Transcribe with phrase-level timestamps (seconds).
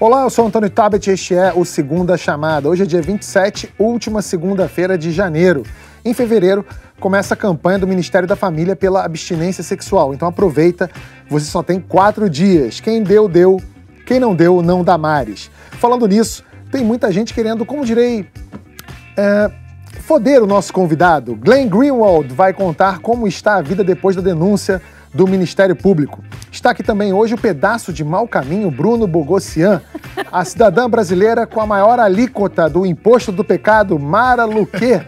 [0.00, 2.70] Olá, eu sou Antônio Tabet e este é o Segunda Chamada.
[2.70, 5.62] Hoje é dia 27, última segunda-feira de janeiro.
[6.02, 6.64] Em fevereiro,
[6.98, 10.14] começa a campanha do Ministério da Família pela abstinência sexual.
[10.14, 10.90] Então aproveita,
[11.28, 12.80] você só tem quatro dias.
[12.80, 13.60] Quem deu, deu.
[14.06, 15.50] Quem não deu, não dá mares.
[15.72, 16.42] Falando nisso,
[16.72, 18.26] tem muita gente querendo, como direi,
[19.18, 19.50] é,
[20.00, 21.36] foder o nosso convidado.
[21.36, 24.80] Glenn Greenwald vai contar como está a vida depois da denúncia
[25.12, 26.22] do Ministério Público.
[26.50, 29.82] Está aqui também hoje o pedaço de mau caminho Bruno Bogossian,
[30.30, 35.00] a cidadã brasileira com a maior alíquota do imposto do pecado, Mara Luque,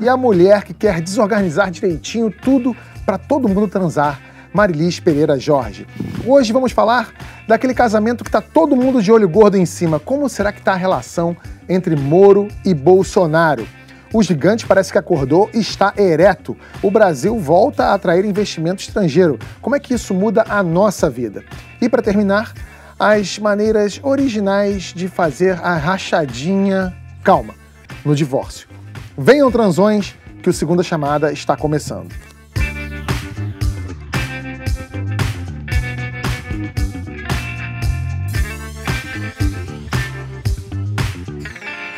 [0.00, 4.20] e a mulher que quer desorganizar direitinho tudo para todo mundo transar,
[4.52, 5.86] Marilis Pereira Jorge.
[6.26, 7.10] Hoje vamos falar
[7.46, 10.00] daquele casamento que está todo mundo de olho gordo em cima.
[10.00, 11.36] Como será que está a relação
[11.68, 13.66] entre Moro e Bolsonaro?
[14.16, 16.56] O gigante parece que acordou e está ereto.
[16.82, 19.38] O Brasil volta a atrair investimento estrangeiro.
[19.60, 21.44] Como é que isso muda a nossa vida?
[21.82, 22.54] E para terminar,
[22.98, 27.54] as maneiras originais de fazer a rachadinha calma
[28.06, 28.66] no divórcio.
[29.18, 32.14] Venham transões que o segunda chamada está começando.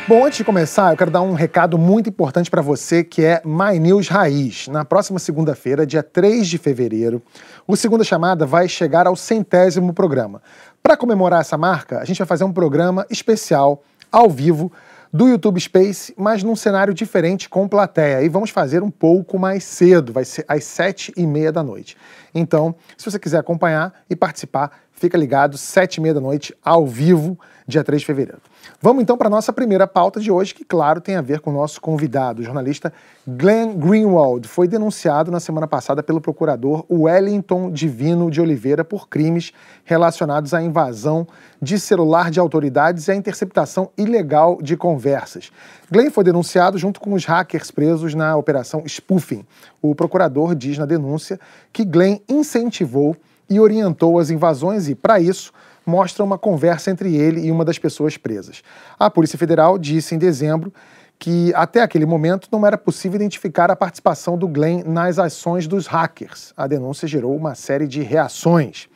[0.09, 3.43] Bom, antes de começar, eu quero dar um recado muito importante para você que é
[3.45, 4.67] My News Raiz.
[4.67, 7.21] Na próxima segunda-feira, dia 3 de fevereiro,
[7.67, 10.41] o Segunda Chamada vai chegar ao centésimo programa.
[10.81, 14.71] Para comemorar essa marca, a gente vai fazer um programa especial, ao vivo,
[15.13, 18.23] do YouTube Space, mas num cenário diferente com plateia.
[18.23, 21.95] E vamos fazer um pouco mais cedo, vai ser às sete e meia da noite.
[22.33, 26.87] Então, se você quiser acompanhar e participar, fica ligado, sete e meia da noite, ao
[26.87, 27.37] vivo,
[27.69, 28.41] dia 3 de fevereiro.
[28.81, 31.51] Vamos então para a nossa primeira pauta de hoje, que, claro, tem a ver com
[31.51, 32.91] o nosso convidado, o jornalista
[33.25, 34.47] Glenn Greenwald.
[34.47, 39.53] Foi denunciado na semana passada pelo procurador Wellington Divino de Oliveira por crimes
[39.85, 41.27] relacionados à invasão
[41.61, 45.51] de celular de autoridades e à interceptação ilegal de conversas.
[45.91, 49.45] Glenn foi denunciado junto com os hackers presos na operação Spoofing.
[49.81, 51.39] O procurador diz na denúncia
[51.71, 53.15] que Glenn incentivou
[53.49, 55.51] e orientou as invasões e, para isso,
[55.89, 58.61] mostra uma conversa entre ele e uma das pessoas presas.
[58.97, 60.71] A Polícia Federal disse em dezembro
[61.17, 65.87] que até aquele momento não era possível identificar a participação do Glenn nas ações dos
[65.87, 66.53] hackers.
[66.55, 68.87] A denúncia gerou uma série de reações.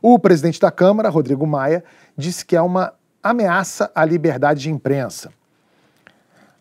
[0.00, 1.82] O presidente da Câmara, Rodrigo Maia,
[2.16, 5.30] disse que é uma ameaça à liberdade de imprensa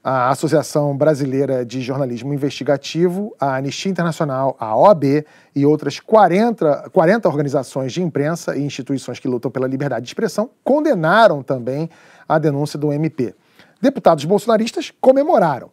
[0.04, 5.26] a Associação Brasileira de Jornalismo Investigativo, a Anistia Internacional, a OAB
[5.56, 10.50] e outras 40, 40 organizações de imprensa e instituições que lutam pela liberdade de expressão
[10.62, 11.90] condenaram também
[12.28, 13.34] a denúncia do MP.
[13.82, 15.70] Deputados bolsonaristas comemoraram.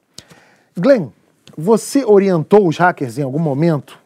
[0.76, 1.08] Glenn,
[1.58, 3.98] você orientou os hackers em algum momento?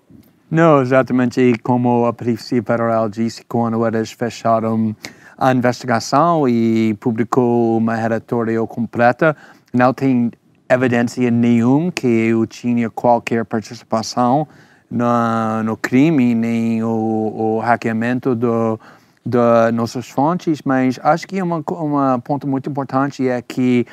[0.50, 4.96] Não, exatamente como a Polícia Federal disse quando eles fecharam
[5.36, 9.36] a investigação e publicou uma relatório completa
[9.74, 10.30] não tem
[10.68, 14.46] evidência nenhuma que eu tinha qualquer participação
[14.88, 18.78] no, no crime, nem o, o hackeamento do,
[19.26, 23.84] de nossas fontes, mas acho que uma, uma ponto muito importante é que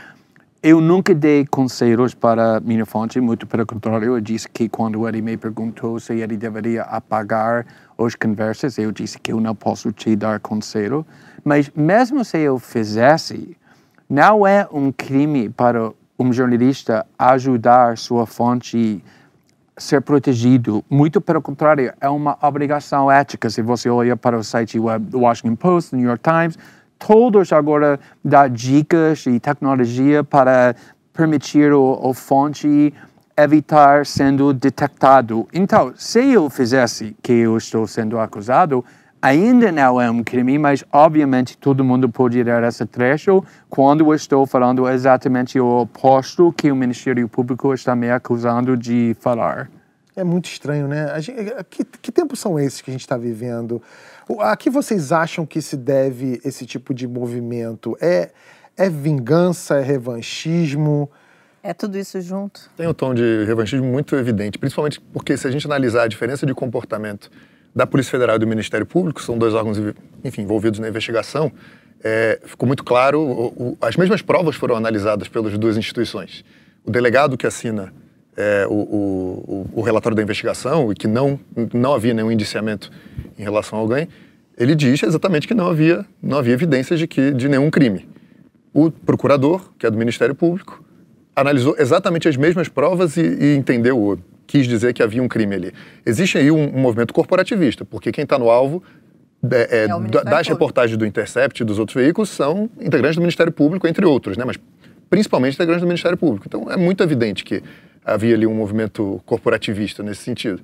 [0.61, 5.19] eu nunca dei conselhos para minha fonte, muito pelo contrário, eu disse que quando ele
[5.19, 7.65] me perguntou se ele deveria apagar
[7.97, 11.03] as conversas, eu disse que eu não posso te dar conselho,
[11.43, 13.57] mas mesmo se eu fizesse,
[14.11, 15.89] não é um crime para
[16.19, 19.01] um jornalista ajudar sua fonte
[19.77, 20.83] ser protegido.
[20.89, 23.49] Muito pelo contrário, é uma obrigação ética.
[23.49, 26.59] Se você olha para o site web do Washington Post, New York Times,
[26.99, 30.75] todos agora dão dicas e tecnologia para
[31.13, 32.93] permitir o, o fonte
[33.38, 35.47] evitar sendo detectado.
[35.53, 38.83] Então, se eu fizesse que eu estou sendo acusado,
[39.21, 44.13] ainda não é um crime, mas obviamente todo mundo pode dar esse trecho quando eu
[44.15, 49.69] estou falando exatamente o oposto que o Ministério Público está me acusando de falar.
[50.15, 51.19] É muito estranho, né?
[51.21, 53.81] Gente, que, que tempos são esses que a gente está vivendo?
[54.39, 57.97] A que vocês acham que se deve esse tipo de movimento?
[58.01, 58.31] É,
[58.75, 61.09] é vingança, é revanchismo?
[61.63, 62.69] É tudo isso junto?
[62.75, 66.46] Tem um tom de revanchismo muito evidente, principalmente porque se a gente analisar a diferença
[66.46, 67.29] de comportamento
[67.73, 69.78] da Polícia Federal e do Ministério Público, são dois órgãos
[70.23, 71.52] enfim, envolvidos na investigação,
[72.03, 76.44] é, ficou muito claro, o, o, as mesmas provas foram analisadas pelas duas instituições.
[76.84, 77.94] O delegado que assina
[78.35, 81.40] é, o, o, relatório da investigação e que não,
[81.73, 82.91] não havia nenhum indiciamento
[83.38, 84.08] em relação a alguém,
[84.58, 88.08] ele diz exatamente que não havia, não havia evidências de, que, de nenhum crime.
[88.73, 90.84] O procurador, que é do Ministério Público,
[91.35, 94.19] analisou exatamente as mesmas provas e, e entendeu
[94.51, 95.73] quis dizer que havia um crime ali.
[96.05, 98.83] Existe aí um, um movimento corporativista, porque quem está no alvo
[99.49, 103.87] é, é, das reportagens do Intercept e dos outros veículos são integrantes do Ministério Público,
[103.87, 104.43] entre outros, né?
[104.43, 104.57] mas
[105.09, 106.45] principalmente integrantes do Ministério Público.
[106.47, 107.63] Então é muito evidente que
[108.03, 110.61] havia ali um movimento corporativista nesse sentido.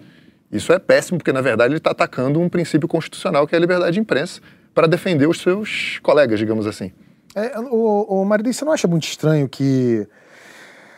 [0.52, 3.62] Isso é péssimo, porque na verdade ele está atacando um princípio constitucional que é a
[3.62, 4.42] liberdade de imprensa
[4.74, 6.92] para defender os seus colegas, digamos assim.
[7.34, 10.08] É, o, o Marido, você não acha muito estranho que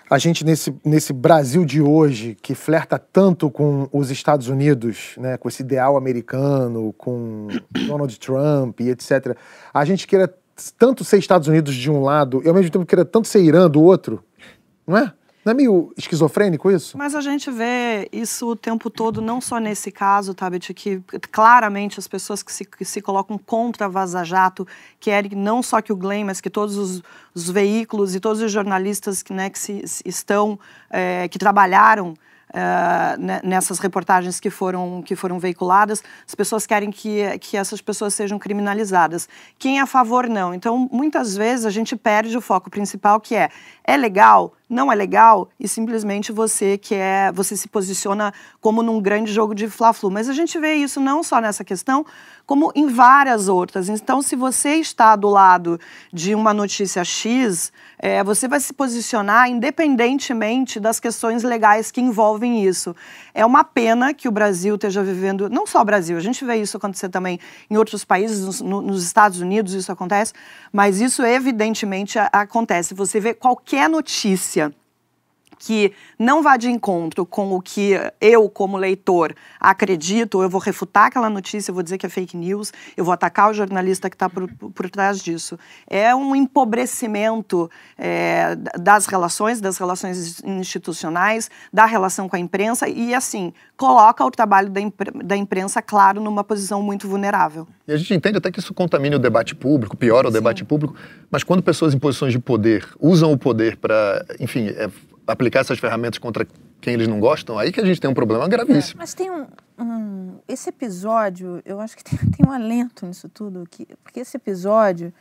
[0.09, 5.37] a gente nesse, nesse Brasil de hoje, que flerta tanto com os Estados Unidos, né,
[5.37, 7.47] com esse ideal americano, com
[7.87, 9.37] Donald Trump e etc.,
[9.73, 10.33] a gente queira
[10.77, 13.69] tanto ser Estados Unidos de um lado e ao mesmo tempo queira tanto ser Irã
[13.69, 14.23] do outro,
[14.85, 15.13] não é?
[15.49, 16.95] Não é meio esquizofrênico isso?
[16.95, 21.01] Mas a gente vê isso o tempo todo, não só nesse caso, Tabet, que
[21.31, 24.67] claramente as pessoas que se, que se colocam contra Vaza Jato
[24.99, 27.01] querem não só que o Glenn, mas que todos os,
[27.33, 32.13] os veículos e todos os jornalistas né, que se, estão, é, que trabalharam
[32.49, 38.15] Uh, nessas reportagens que foram, que foram veiculadas, as pessoas querem que, que essas pessoas
[38.15, 39.29] sejam criminalizadas.
[39.59, 40.51] Quem é a favor, não.
[40.53, 43.49] Então, muitas vezes a gente perde o foco principal, que é,
[43.83, 48.31] é legal não é legal e simplesmente você quer, você se posiciona
[48.61, 50.11] como num grande jogo de fla-flu.
[50.11, 52.05] Mas a gente vê isso não só nessa questão,
[52.49, 53.89] como em várias outras.
[53.89, 55.79] Então, se você está do lado
[56.11, 62.65] de uma notícia X, é, você vai se posicionar independentemente das questões legais que envolvem
[62.65, 62.95] isso.
[63.35, 66.55] É uma pena que o Brasil esteja vivendo, não só o Brasil, a gente vê
[66.55, 70.33] isso acontecer também em outros países, nos, nos Estados Unidos isso acontece,
[70.73, 72.95] mas isso evidentemente acontece.
[72.95, 74.73] Você vê qualquer notícia
[75.59, 77.91] que não vá de encontro com o que
[78.21, 82.37] eu, como leitor, acredito, eu vou refutar aquela notícia, eu vou dizer que é fake
[82.37, 85.59] news, eu vou atacar o jornalista que está por, por trás disso.
[85.85, 93.13] É um empobrecimento é, das relações, das relações institucionais, da relação com a imprensa e,
[93.13, 97.67] assim, coloca o trabalho da, impre da imprensa, claro, numa posição muito vulnerável.
[97.87, 100.37] E a gente entende até que isso contamina o debate público, piora o Sim.
[100.37, 100.95] debate público,
[101.29, 104.89] mas quando pessoas em posições de poder usam o poder para, enfim, é,
[105.31, 106.45] aplicar essas ferramentas contra
[106.81, 108.99] quem eles não gostam, aí que a gente tem um problema gravíssimo.
[108.99, 109.45] É, mas tem um,
[109.77, 114.37] um, Esse episódio, eu acho que tem, tem um alento nisso tudo, que, porque esse
[114.37, 115.13] episódio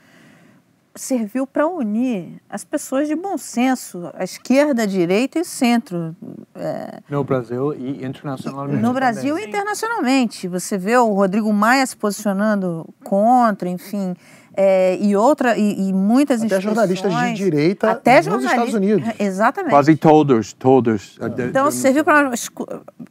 [0.95, 6.15] serviu para unir as pessoas de bom senso, a esquerda, a direita e centro.
[6.55, 8.83] É, no Brasil e internacionalmente.
[8.83, 9.45] No Brasil também.
[9.45, 10.49] e internacionalmente.
[10.49, 14.15] Você vê o Rodrigo Maia se posicionando contra, enfim.
[14.61, 19.07] É, e outra e, e muitas até jornalistas de direita até nos Estados Unidos.
[19.17, 19.71] É, exatamente.
[19.71, 21.17] Quase todos todos.
[21.49, 22.33] Então serviu para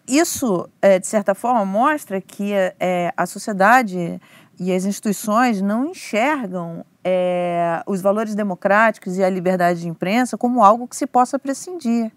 [0.06, 4.20] isso é, de certa forma mostra que é, a sociedade
[4.60, 10.62] e as instituições não enxergam é, os valores democráticos e a liberdade de imprensa como
[10.62, 12.12] algo que se possa prescindir.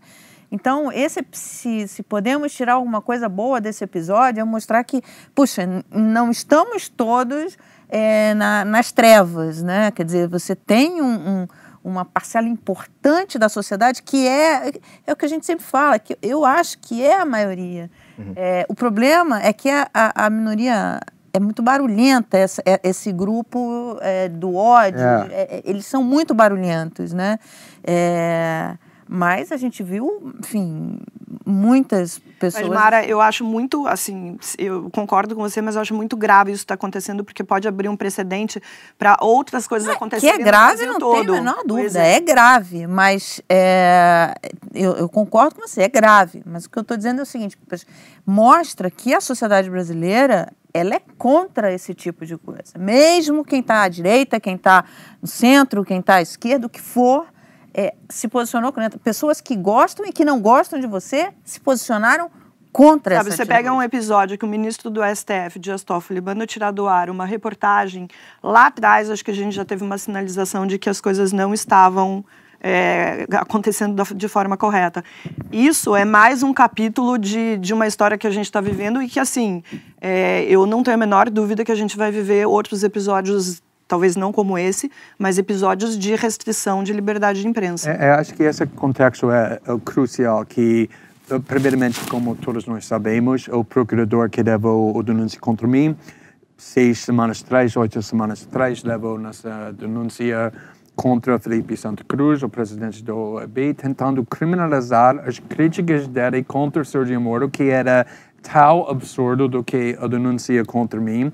[0.51, 5.01] Então, esse, se, se podemos tirar alguma coisa boa desse episódio, é mostrar que,
[5.33, 7.57] puxa, não estamos todos
[7.91, 9.91] é, na, nas trevas, né?
[9.91, 11.49] Quer dizer, você tem um, um,
[11.83, 14.73] uma parcela importante da sociedade que é,
[15.07, 17.91] é o que a gente sempre fala, que eu acho que é a maioria.
[18.19, 18.33] Uhum.
[18.37, 21.01] É, o problema é que a, a, a minoria
[21.33, 25.29] é muito barulhenta essa, é, esse grupo é, do ódio é.
[25.31, 25.63] É, é.
[25.65, 27.39] eles são muito barulhentos né
[27.85, 28.75] é,
[29.13, 31.01] mas a gente viu enfim
[31.45, 32.69] muitas pessoas.
[32.69, 36.53] Mas, Mara, eu acho muito, assim, eu concordo com você, mas eu acho muito grave
[36.53, 38.63] isso estar tá acontecendo, porque pode abrir um precedente
[38.97, 40.37] para outras coisas é, acontecerem.
[40.37, 41.27] Que é grave, não todo.
[41.27, 42.01] tem a menor dúvida.
[42.01, 42.17] É.
[42.17, 42.21] é.
[42.21, 44.33] grave, mas é,
[44.73, 46.43] eu, eu, concordo com você, é grave.
[46.47, 47.59] Mas o que eu estou dizendo é o seguinte:
[48.25, 52.79] mostra que a sociedade brasileira ela é contra esse tipo de coisa.
[52.79, 54.85] Mesmo quem está à direita, quem está
[55.21, 57.27] no centro, quem está à esquerda, o que for
[57.75, 62.31] é, se posicionou contra pessoas que gostam e que não gostam de você se posicionaram
[62.73, 66.47] contra Sabe, essa você pega um episódio que o ministro do STF, Dias Toffoli, manda
[66.47, 68.09] tirar do ar uma reportagem
[68.43, 71.53] lá atrás, acho que a gente já teve uma sinalização de que as coisas não
[71.53, 72.25] estavam
[72.61, 75.03] é, acontecendo de forma correta.
[75.51, 79.09] Isso é mais um capítulo de, de uma história que a gente está vivendo e
[79.09, 79.63] que, assim,
[80.01, 84.15] é, eu não tenho a menor dúvida que a gente vai viver outros episódios talvez
[84.15, 87.91] não como esse, mas episódios de restrição de liberdade de imprensa.
[87.91, 90.89] É, é, acho que esse contexto é, é crucial, que
[91.29, 95.97] eh, primeiramente, como todos nós sabemos, o procurador que levou o denúncia contra mim,
[96.57, 100.53] seis semanas atrás, oito semanas atrás, levou nessa denúncia
[100.95, 107.21] contra Felipe Santa Cruz, o presidente do OAB, tentando criminalizar as críticas dele contra Sergio
[107.21, 108.07] Moro, que era
[108.41, 111.33] tal absurdo do que a denúncia contra mim.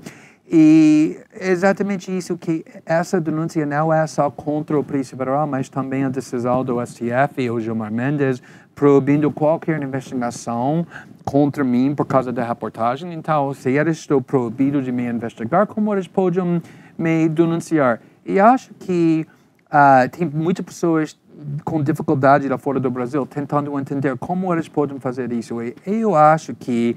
[0.50, 6.04] E exatamente isso que essa denúncia não é só contra o Polícia Federal, mas também
[6.04, 8.40] a decisão do STF e o Gilmar Mendes
[8.76, 10.86] proibindo qualquer investigação
[11.24, 13.12] contra mim por causa da reportagem.
[13.12, 16.62] Então, se eles estão proibidos de me investigar, como eles podem
[16.96, 18.00] me denunciar?
[18.24, 19.26] E acho que
[19.66, 21.18] uh, tem muitas pessoas
[21.64, 25.62] com dificuldade lá fora do Brasil tentando entender como eles podem fazer isso.
[25.62, 26.96] E eu acho que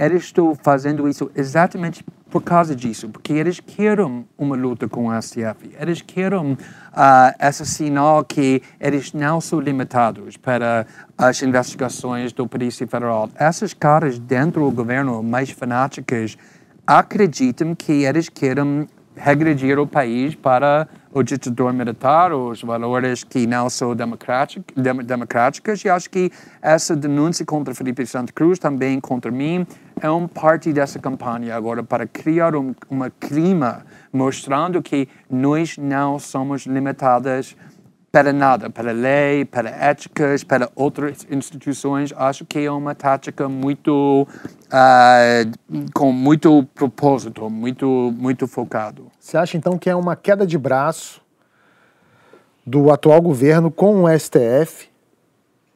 [0.00, 5.22] eles estão fazendo isso exatamente por causa disso, porque eles querem uma luta com o
[5.22, 6.56] STF, eles querem uh,
[7.38, 10.86] esse sinal que eles não são limitados para
[11.18, 13.28] as investigações do Polícia Federal.
[13.34, 16.38] Essas caras dentro do governo mais fanáticas
[16.86, 18.86] acreditam que eles querem
[19.20, 26.08] regredir o país para o ditador militar, os valores que não são democráticos, e acho
[26.08, 29.66] que essa denúncia contra Felipe Santa Cruz, também contra mim,
[30.00, 36.18] é uma parte dessa campanha agora para criar um, uma clima mostrando que nós não
[36.18, 37.54] somos limitadas
[38.12, 42.12] para nada, para lei, para éticas, para outras instituições.
[42.16, 44.26] Acho que é uma tática muito
[44.66, 49.06] uh, com muito propósito, muito muito focado.
[49.18, 51.22] Você acha então que é uma queda de braço
[52.66, 54.90] do atual governo com o STF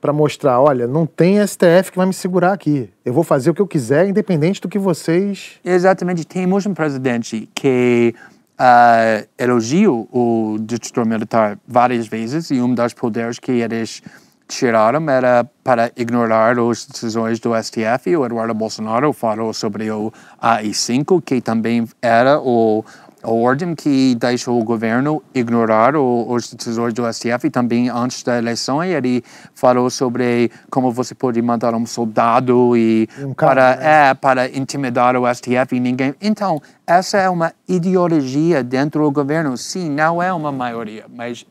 [0.00, 2.90] para mostrar, olha, não tem STF que vai me segurar aqui.
[3.02, 5.52] Eu vou fazer o que eu quiser, independente do que vocês.
[5.64, 6.26] Exatamente.
[6.26, 8.14] Temos um presidente que
[8.58, 14.02] uh, elogiou o ditador militar várias vezes e um dos poderes que eles
[14.46, 18.16] tiraram era para ignorar as decisões do STF.
[18.16, 22.84] O Eduardo Bolsonaro falou sobre o AI-5, que também era o
[23.24, 28.36] a ordem que deixou o governo ignorar o, os decisores do STF também antes da
[28.36, 34.10] eleição ele falou sobre como você pode mandar um soldado e um para né?
[34.10, 36.14] é para intimidar o STF e ninguém.
[36.20, 39.56] Então essa é uma ideologia dentro do governo.
[39.56, 41.46] Sim não é uma maioria mas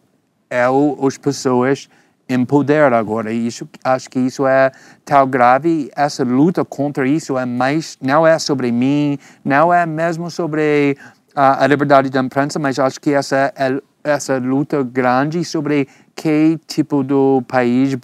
[0.50, 1.90] é o, as pessoas
[2.30, 3.34] em poder agora.
[3.34, 4.72] E isso acho que isso é
[5.04, 5.92] tão grave.
[5.96, 10.98] Essa luta contra isso é mais não é sobre mim não é mesmo sobre
[11.36, 16.60] a, a liberdade da imprensa, mas acho que essa é essa luta grande sobre que
[16.68, 17.14] tipo de
[17.48, 17.98] país o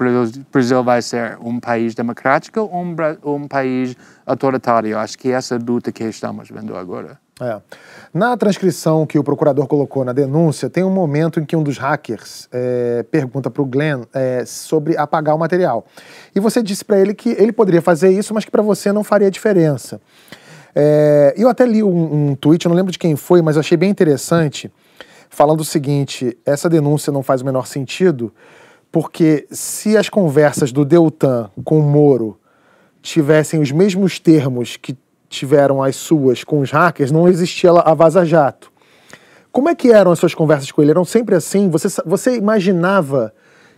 [0.52, 2.96] Brasil vai ser, um país democrático ou um,
[3.26, 3.96] um país
[4.26, 4.98] autoritário.
[4.98, 7.20] Acho que essa luta que estamos vendo agora.
[7.42, 7.62] É.
[8.14, 11.78] Na transcrição que o procurador colocou na denúncia, tem um momento em que um dos
[11.78, 15.86] hackers é, pergunta para o Glenn é, sobre apagar o material.
[16.36, 19.06] E você disse para ele que ele poderia fazer isso, mas que para você não
[19.06, 20.02] faria diferença.
[20.82, 23.76] É, eu até li um, um tweet, eu não lembro de quem foi, mas achei
[23.76, 24.72] bem interessante,
[25.30, 28.34] falando o seguinte: essa denúncia não faz o menor sentido,
[28.90, 32.40] porque se as conversas do Deltan com o Moro
[33.02, 38.26] tivessem os mesmos termos que tiveram as suas com os hackers, não existia a Vaza
[38.26, 38.72] Jato.
[39.52, 40.92] Como é que eram as suas conversas com ele?
[40.92, 41.70] Eram sempre assim?
[41.70, 43.34] Você, você imaginava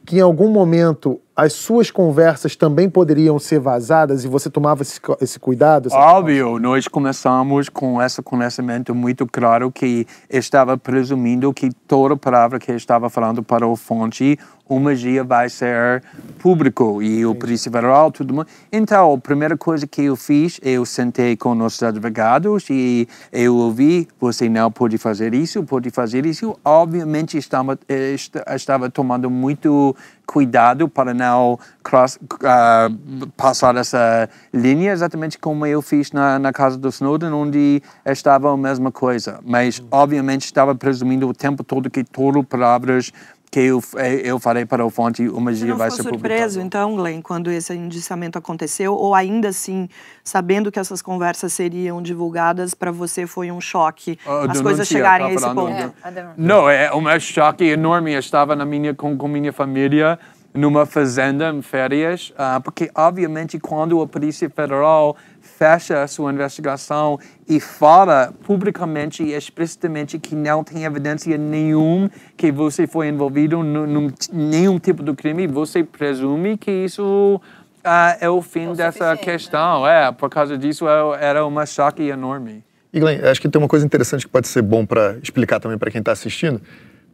[0.06, 5.00] que em algum momento as suas conversas também poderiam ser vazadas e você tomava esse,
[5.20, 5.90] esse cuidado?
[5.92, 12.72] Óbvio, nós começamos com esse conhecimento muito claro que estava presumindo que toda palavra que
[12.72, 14.38] estava falando para o fonte
[14.76, 16.02] uma dia vai ser
[16.40, 18.48] público e o Polícia Federal, tudo mais.
[18.72, 24.08] Então, a primeira coisa que eu fiz, eu sentei com nossos advogados e eu ouvi,
[24.20, 26.58] você não pode fazer isso, pode fazer isso.
[26.64, 28.16] Obviamente, estava, eh,
[28.56, 29.94] estava tomando muito
[30.26, 36.78] cuidado para não cross, uh, passar essa linha, exatamente como eu fiz na, na casa
[36.78, 39.42] do Snowden, onde estava a mesma coisa.
[39.44, 43.12] Mas, obviamente, estava presumindo o tempo todo que todas palavras
[43.52, 47.22] que eu, é, eu falei para o fonte uma dia vai ser surpreso, então, Glenn,
[47.22, 49.90] quando esse indiciamento aconteceu, ou ainda assim,
[50.24, 54.18] sabendo que essas conversas seriam divulgadas, para você foi um choque
[54.50, 55.72] as coisas chegarem a esse ponto?
[55.72, 55.94] É,
[56.38, 58.14] não, é um choque enorme.
[58.14, 60.18] Eu estava na minha, com, com minha família
[60.54, 65.16] numa fazenda em férias, uh, porque obviamente quando a Polícia Federal
[65.62, 72.52] fecha a sua investigação e fala publicamente e explicitamente que não tem evidência nenhuma que
[72.52, 77.40] você foi envolvido em nenhum tipo de crime, você presume que isso
[77.86, 79.18] uh, é o fim é o dessa né?
[79.18, 79.84] questão.
[79.84, 80.08] Né?
[80.08, 82.64] É, por causa disso é, era uma choque enorme.
[82.92, 85.78] E Glenn, acho que tem uma coisa interessante que pode ser bom para explicar também
[85.78, 86.60] para quem está assistindo.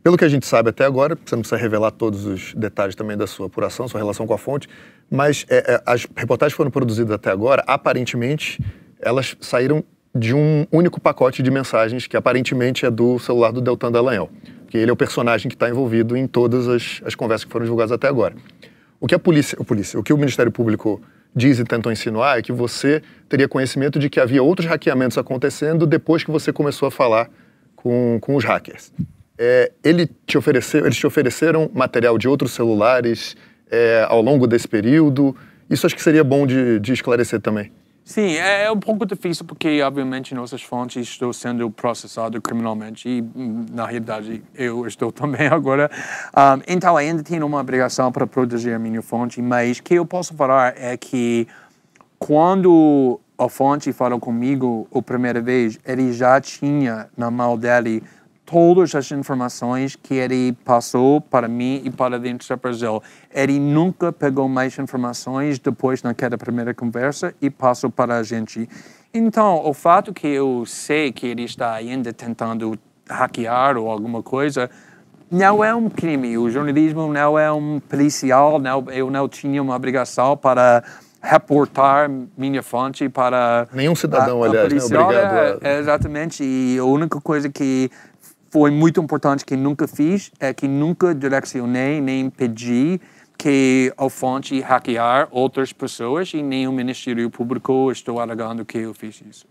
[0.01, 3.17] Pelo que a gente sabe até agora, você não precisa revelar todos os detalhes também
[3.17, 4.69] da sua apuração, sua relação com a fonte,
[5.09, 8.59] mas é, é, as reportagens foram produzidas até agora, aparentemente,
[8.99, 9.83] elas saíram
[10.13, 14.29] de um único pacote de mensagens que aparentemente é do celular do Deltan Dallagnol,
[14.67, 17.65] que ele é o personagem que está envolvido em todas as, as conversas que foram
[17.65, 18.35] divulgadas até agora.
[18.99, 21.01] O que a polícia, a polícia, o que o Ministério Público
[21.35, 25.85] diz e tentam insinuar é que você teria conhecimento de que havia outros hackeamentos acontecendo
[25.85, 27.29] depois que você começou a falar
[27.75, 28.91] com, com os hackers.
[29.37, 33.37] É, ele te ofereceu, eles te ofereceram material de outros celulares
[33.71, 35.35] é, ao longo desse período?
[35.69, 37.71] Isso acho que seria bom de, de esclarecer também.
[38.07, 43.21] Sim, é, é um pouco difícil porque, obviamente, nossas fontes estão sendo processadas criminalmente e,
[43.69, 45.91] na realidade, eu estou também agora.
[46.33, 50.05] Um, então, ainda tenho uma obrigação para proteger a minha fonte, mas o que eu
[50.05, 51.49] posso falar é que
[52.17, 58.01] quando a fonte falou comigo a primeira vez, ele já tinha na mão dele
[58.47, 63.03] todas as informações que ele passou para mim e para dentro do Brasil.
[63.29, 68.67] Ele nunca pegou mais informações depois naquela primeira conversa e passou para a gente.
[69.13, 74.69] Então, o fato que eu sei que ele está ainda tentando hackear ou alguma coisa,
[75.29, 76.37] não é um crime.
[76.37, 80.83] O jornalismo não é um policial, não, eu não tinha uma obrigação para
[81.21, 84.99] reportar minha fonte para nenhum cidadão, a, a aliás, né?
[84.99, 85.59] obrigado.
[85.61, 86.43] É, exatamente.
[86.43, 87.89] E a única coisa que
[88.49, 92.99] foi muito importante que nunca fiz é que nunca direcionei nem pedi
[93.37, 98.93] que a fonte hackear outras pessoas e nem o Ministério Público estou alegando que eu
[98.93, 99.45] fiz isso.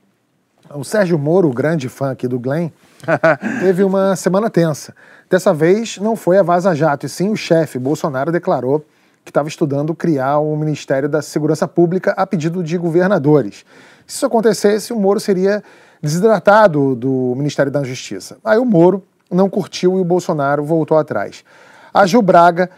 [0.74, 2.70] O Sérgio Moro, grande fã aqui do Glenn,
[3.60, 4.94] teve uma semana tensa.
[5.30, 8.84] Dessa vez não foi a Vaza Jato, e sim o chefe Bolsonaro declarou
[9.24, 13.64] que estava estudando criar o Ministério da Segurança Pública a pedido de governadores.
[14.06, 15.62] Se isso acontecesse, o Moro seria
[16.02, 18.38] desidratado do Ministério da Justiça.
[18.44, 21.44] Aí o Moro não curtiu e o Bolsonaro voltou atrás.
[21.92, 22.70] A Gil Braga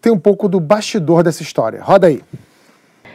[0.00, 1.82] tem um pouco do bastidor dessa história.
[1.82, 2.22] Roda aí.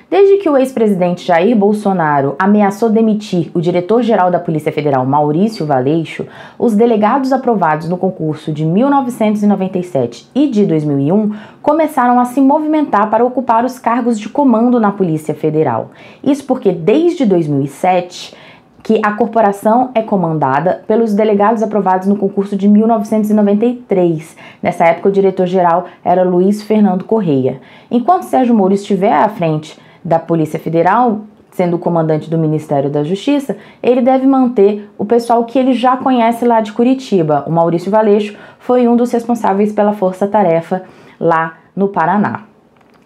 [0.10, 6.25] Desde que o ex-presidente Jair Bolsonaro ameaçou demitir o diretor-geral da Polícia Federal Maurício Valeixo,
[6.58, 13.24] os delegados aprovados no concurso de 1997 e de 2001 começaram a se movimentar para
[13.24, 15.91] ocupar os cargos de comando na Polícia Federal.
[16.24, 18.36] Isso porque desde 2007
[18.83, 24.36] que a corporação é comandada pelos delegados aprovados no concurso de 1993.
[24.62, 27.59] Nessa época, o diretor-geral era Luiz Fernando Correia.
[27.91, 31.21] Enquanto Sérgio Moro estiver à frente da Polícia Federal,
[31.51, 35.98] sendo o comandante do Ministério da Justiça, ele deve manter o pessoal que ele já
[35.98, 37.43] conhece lá de Curitiba.
[37.48, 40.83] O Maurício Valeixo foi um dos responsáveis pela força-tarefa
[41.19, 42.43] lá no Paraná.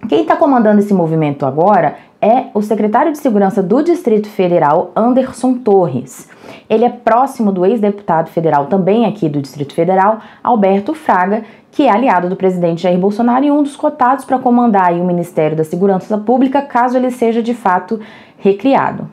[0.07, 5.55] Quem está comandando esse movimento agora é o secretário de Segurança do Distrito Federal, Anderson
[5.55, 6.29] Torres.
[6.69, 11.91] Ele é próximo do ex-deputado federal, também aqui do Distrito Federal, Alberto Fraga, que é
[11.91, 16.17] aliado do presidente Jair Bolsonaro e um dos cotados para comandar o Ministério da Segurança
[16.17, 17.99] Pública, caso ele seja de fato
[18.37, 19.09] recriado.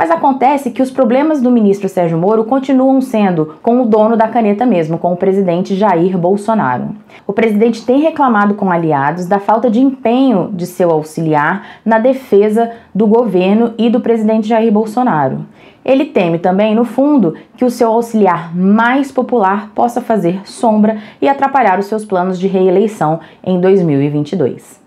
[0.00, 4.28] Mas acontece que os problemas do ministro Sérgio Moro continuam sendo com o dono da
[4.28, 6.96] caneta mesmo, com o presidente Jair Bolsonaro.
[7.26, 12.72] O presidente tem reclamado com aliados da falta de empenho de seu auxiliar na defesa
[12.94, 15.44] do governo e do presidente Jair Bolsonaro.
[15.84, 21.28] Ele teme também, no fundo, que o seu auxiliar mais popular possa fazer sombra e
[21.28, 24.80] atrapalhar os seus planos de reeleição em 2022.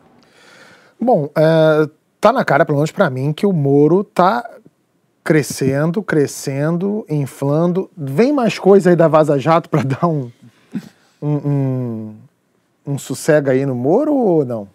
[1.00, 1.88] Bom, é,
[2.20, 4.44] tá na cara, pelo menos para mim, que o Moro tá
[5.24, 7.90] crescendo, crescendo, inflando.
[7.96, 10.32] Vem mais coisa aí da Vaza Jato para dar um,
[11.22, 12.16] um, um,
[12.86, 14.68] um sossego aí no Moro ou não?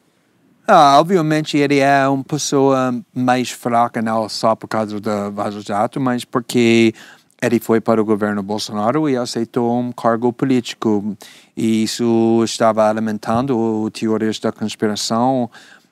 [0.67, 5.99] Ah, obviamente ele é uma pessoa mais fraca não só por causa da Vaza Jato,
[5.99, 6.95] mas porque
[7.41, 11.17] ele foi para o governo Bolsonaro e aceitou um cargo político.
[11.57, 15.49] E isso estava alimentando teorias da conspiração.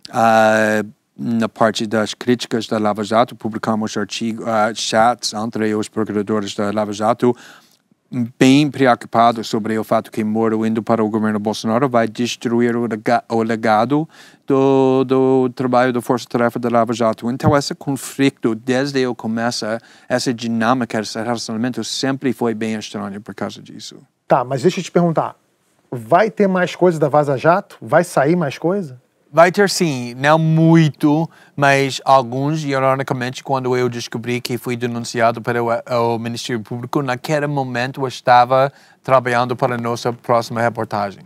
[0.08, 6.54] Uh, na parte das críticas da Lava Jato, publicamos artigos, uh, chats entre os procuradores
[6.54, 7.34] da Lava Jato,
[8.38, 12.86] bem preocupados sobre o fato que Moro indo para o governo Bolsonaro vai destruir o,
[13.28, 14.08] o legado
[14.46, 17.30] do, do trabalho da Força Tarefa da Lava Jato.
[17.30, 19.66] Então, esse conflito, desde o começo,
[20.08, 23.96] essa dinâmica, esse relacionamento sempre foi bem estranho por causa disso.
[24.28, 25.36] Tá, mas deixa eu te perguntar.
[25.90, 27.76] Vai ter mais coisa da Vaza Jato?
[27.80, 29.00] Vai sair mais coisa?
[29.36, 35.68] Vai ter sim, não muito, mas alguns, ironicamente, quando eu descobri que fui denunciado pelo
[35.90, 38.72] o Ministério Público, naquele momento eu estava
[39.04, 41.20] trabalhando para a nossa próxima reportagem.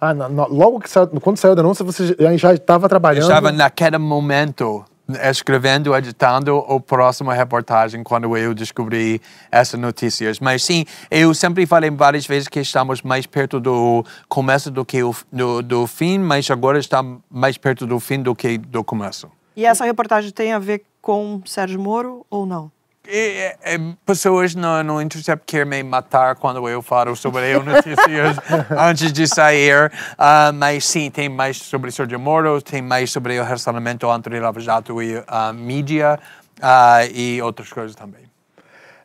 [0.00, 3.24] Ah, não, não, logo que saiu, quando saiu a denúncia, você já estava trabalhando?
[3.24, 4.84] Eu estava naquele momento
[5.22, 9.20] escrevendo, editando a próxima reportagem quando eu descobri
[9.50, 10.40] essas notícias.
[10.40, 15.02] Mas sim, eu sempre falei várias vezes que estamos mais perto do começo do que
[15.02, 19.30] o, do, do fim, mas agora está mais perto do fim do que do começo.
[19.56, 22.70] E essa reportagem tem a ver com Sérgio Moro ou não?
[23.06, 28.36] É, é, pessoas no, no Intercept querem me matar quando eu falo sobre notícias
[28.78, 33.44] antes de sair, uh, mas sim, tem mais sobre Sérgio Moro, tem mais sobre o
[33.44, 36.18] relacionamento entre Lava Jato e a uh, mídia
[36.58, 38.22] uh, e outras coisas também.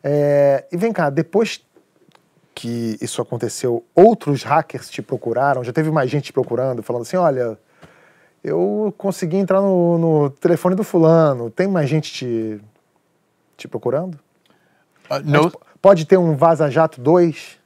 [0.03, 1.62] É, e vem cá, depois
[2.53, 5.63] que isso aconteceu, outros hackers te procuraram?
[5.63, 7.57] Já teve mais gente te procurando, falando assim, olha,
[8.43, 12.62] eu consegui entrar no, no telefone do fulano, tem mais gente te
[13.58, 14.20] te procurando?
[15.10, 15.52] Uh, no...
[15.82, 17.58] Pode ter um Vaza Jato 2?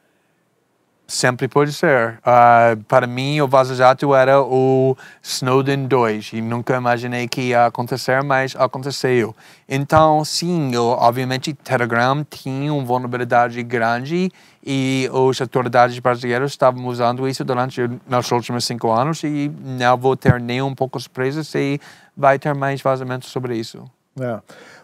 [1.12, 2.20] Sempre pode ser.
[2.20, 7.66] Uh, para mim, o Vaza Jato era o Snowden 2 e nunca imaginei que ia
[7.66, 9.36] acontecer, mas aconteceu.
[9.68, 14.32] Então, sim, eu, obviamente, Telegram tinha uma vulnerabilidade grande
[14.66, 20.16] e as autoridades brasileiras estavam usando isso durante os últimos cinco anos e não vou
[20.16, 21.78] ter nem um pouco surpresa se
[22.16, 23.84] vai ter mais vazamentos sobre isso.
[24.18, 24.40] É.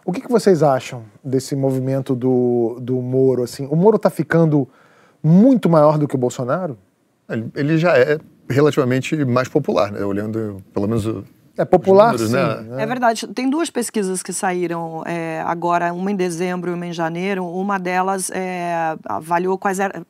[0.08, 3.44] O que, que vocês acham desse movimento do, do Moro?
[3.44, 4.66] Assim, o Moro está ficando
[5.22, 6.78] muito maior do que o Bolsonaro?
[7.28, 8.18] Ele, ele já é
[8.50, 10.06] relativamente mais popular, né?
[10.06, 11.06] olhando pelo menos
[11.58, 12.38] é popular, números, sim.
[12.38, 12.84] Né?
[12.84, 13.28] É verdade.
[13.28, 17.46] Tem duas pesquisas que saíram é, agora, uma em dezembro e uma em janeiro.
[17.46, 20.06] Uma delas é, avaliou quais eram,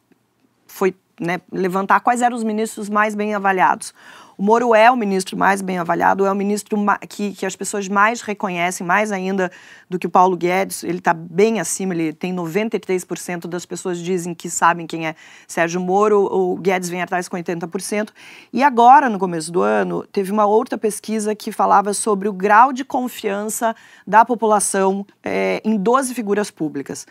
[0.68, 3.96] foi né, levantar quais eram os ministros mais bem avaliados.
[4.38, 6.78] O Moro é o ministro mais bem avaliado, é o ministro
[7.10, 9.52] que, que as pessoas mais reconhecem, mais ainda
[9.90, 10.84] do que o Paulo Guedes.
[10.84, 15.16] Ele está bem acima, ele tem 93% das pessoas dizem que sabem quem é
[15.48, 18.10] Sérgio Moro, o Guedes vem atrás com 80%.
[18.54, 22.72] E agora, no começo do ano, teve uma outra pesquisa que falava sobre o grau
[22.72, 27.08] de confiança da população é, em 12 figuras públicas.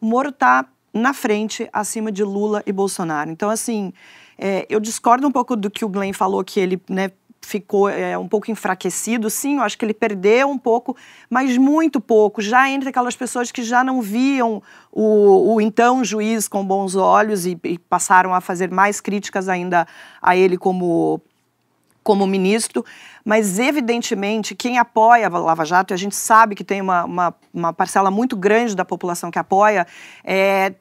[0.00, 0.64] O Moro está
[0.94, 3.30] na frente, acima de Lula e Bolsonaro.
[3.30, 3.92] Então, assim,
[4.42, 7.10] é, eu discordo um pouco do que o Glenn falou, que ele né,
[7.42, 9.28] ficou é, um pouco enfraquecido.
[9.28, 10.96] Sim, eu acho que ele perdeu um pouco,
[11.28, 12.40] mas muito pouco.
[12.40, 17.44] Já entre aquelas pessoas que já não viam o, o então juiz com bons olhos
[17.44, 19.86] e, e, passaram a fazer mais críticas ainda
[20.22, 21.20] a ele como,
[22.02, 22.82] como ministro.
[23.22, 27.34] Mas, evidentemente, quem apoia a Lava Jato, e a gente sabe que tem uma, uma,
[27.52, 29.86] uma parcela muito grande da população que apoia,
[30.24, 30.72] é,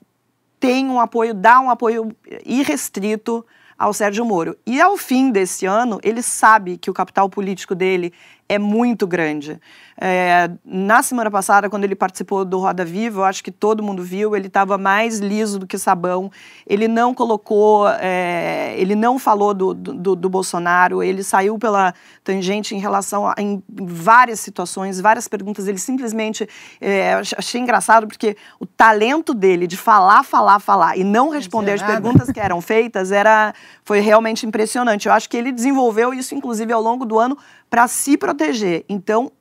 [0.59, 3.45] tem um apoio, dá um apoio irrestrito
[3.77, 4.57] ao Sérgio Moro.
[4.65, 8.13] E ao fim desse ano, ele sabe que o capital político dele
[8.49, 9.59] é muito grande.
[10.01, 14.01] É, na semana passada, quando ele participou do Roda Viva, eu acho que todo mundo
[14.01, 16.31] viu, ele estava mais liso do que sabão.
[16.65, 22.73] Ele não colocou, é, ele não falou do, do, do, Bolsonaro, ele saiu pela tangente
[22.73, 25.67] em relação a em várias situações, várias perguntas.
[25.67, 26.47] Ele simplesmente.
[26.79, 31.81] É, achei engraçado porque o talento dele de falar, falar, falar e não responder as
[31.81, 35.07] perguntas que eram feitas era, foi realmente impressionante.
[35.07, 37.37] Eu acho que ele desenvolveu isso, inclusive, ao longo do ano
[37.69, 38.85] para se proteger.
[38.87, 39.31] Então,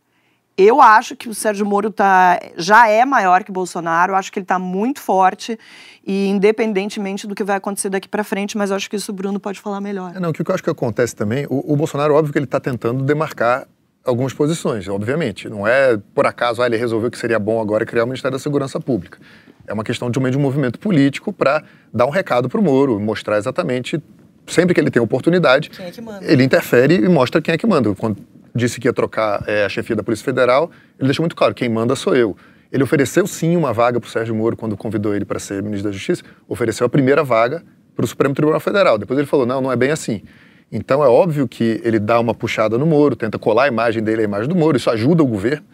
[0.59, 4.41] eu acho que o Sérgio Moro tá, já é maior que o Bolsonaro, acho que
[4.41, 5.57] ele está muito forte,
[6.05, 9.15] e independentemente do que vai acontecer daqui para frente, mas eu acho que isso o
[9.15, 10.17] Bruno pode falar melhor.
[10.17, 12.47] É, não, o que eu acho que acontece também, o, o Bolsonaro, óbvio que ele
[12.47, 13.69] está tentando demarcar
[14.05, 15.49] algumas posições, obviamente.
[15.49, 18.43] Não é por acaso, ah, ele resolveu que seria bom agora criar o Ministério da
[18.43, 19.19] Segurança Pública.
[19.65, 21.63] É uma questão de um, de um movimento político para
[21.95, 24.03] dar um recado para o Moro, mostrar exatamente
[24.47, 27.95] sempre que ele tem oportunidade, é ele interfere e mostra quem é que manda.
[27.95, 28.17] Quando
[28.55, 31.69] disse que ia trocar é, a chefia da Polícia Federal, ele deixou muito claro, quem
[31.69, 32.37] manda sou eu.
[32.71, 35.91] Ele ofereceu sim uma vaga para o Sérgio Moro quando convidou ele para ser ministro
[35.91, 37.63] da Justiça, ofereceu a primeira vaga
[37.97, 38.99] para o Supremo Tribunal Federal.
[38.99, 40.23] Depois ele falou, não, não é bem assim.
[40.71, 44.21] Então é óbvio que ele dá uma puxada no Moro, tenta colar a imagem dele
[44.21, 45.65] à imagem do Moro, isso ajuda o governo,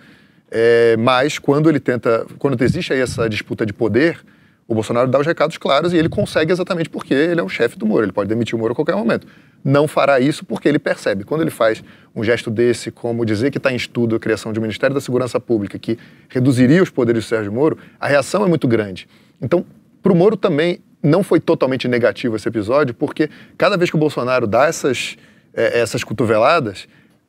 [0.51, 4.21] é, mas quando ele tenta, quando existe aí essa disputa de poder,
[4.69, 7.77] o Bolsonaro dá os recados claros e ele consegue exatamente porque ele é o chefe
[7.77, 9.27] do Moro, ele pode demitir o Moro a qualquer momento.
[9.65, 11.25] Não fará isso porque ele percebe.
[11.25, 11.83] Quando ele faz
[12.15, 15.01] um gesto desse, como dizer que está em estudo a criação de um Ministério da
[15.01, 15.99] Segurança Pública que
[16.29, 19.09] reduziria os poderes do Sérgio Moro, a reação é muito grande.
[19.41, 19.65] Então,
[20.03, 23.99] para o Moro também não foi totalmente negativo esse episódio, porque cada vez que o
[23.99, 25.17] Bolsonaro dá essas,
[25.55, 26.87] é, essas cotoveladas,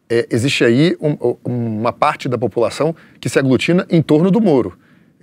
[0.09, 4.77] é, existe aí um, uma parte da população que se aglutina em torno do Moro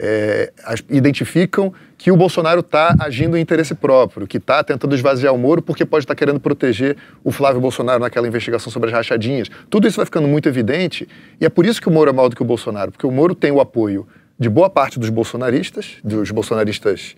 [0.05, 0.53] é,
[0.91, 5.63] identificam que o Bolsonaro está agindo em interesse próprio, que está tentando esvaziar o Moro
[5.63, 9.49] porque pode estar tá querendo proteger o Flávio Bolsonaro naquela investigação sobre as rachadinhas.
[9.71, 11.09] Tudo isso vai ficando muito evidente
[11.41, 13.13] e é por isso que o Moro é maior do que o Bolsonaro, porque o
[13.13, 14.05] Moro tem o apoio
[14.37, 17.15] de boa parte dos bolsonaristas, dos bolsonaristas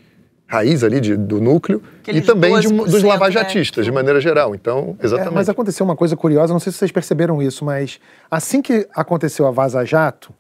[0.47, 3.91] raiz ali de, do núcleo Aqueles e também de, dos lavajatistas, né?
[3.91, 4.55] de maneira geral.
[4.55, 5.33] Então, exatamente.
[5.33, 7.99] É, mas aconteceu uma coisa curiosa, não sei se vocês perceberam isso, mas
[8.31, 10.35] assim que aconteceu a Vaza Jato,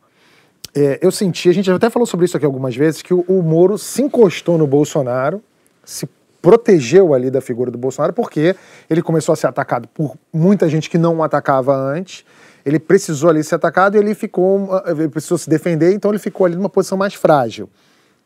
[0.74, 3.42] é, eu senti, a gente até falou sobre isso aqui algumas vezes, que o, o
[3.42, 5.40] Moro se encostou no Bolsonaro,
[5.84, 6.08] se
[6.42, 8.56] protegeu ali da figura do Bolsonaro, porque
[8.90, 12.24] ele começou a ser atacado por muita gente que não o atacava antes.
[12.66, 16.44] ele precisou ali ser atacado e ele ficou, ele precisou se defender, então ele ficou
[16.44, 17.70] ali numa posição mais frágil.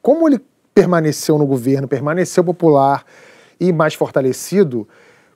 [0.01, 0.41] Como ele
[0.75, 3.05] permaneceu no governo, permaneceu popular
[3.61, 4.89] e mais fortalecido,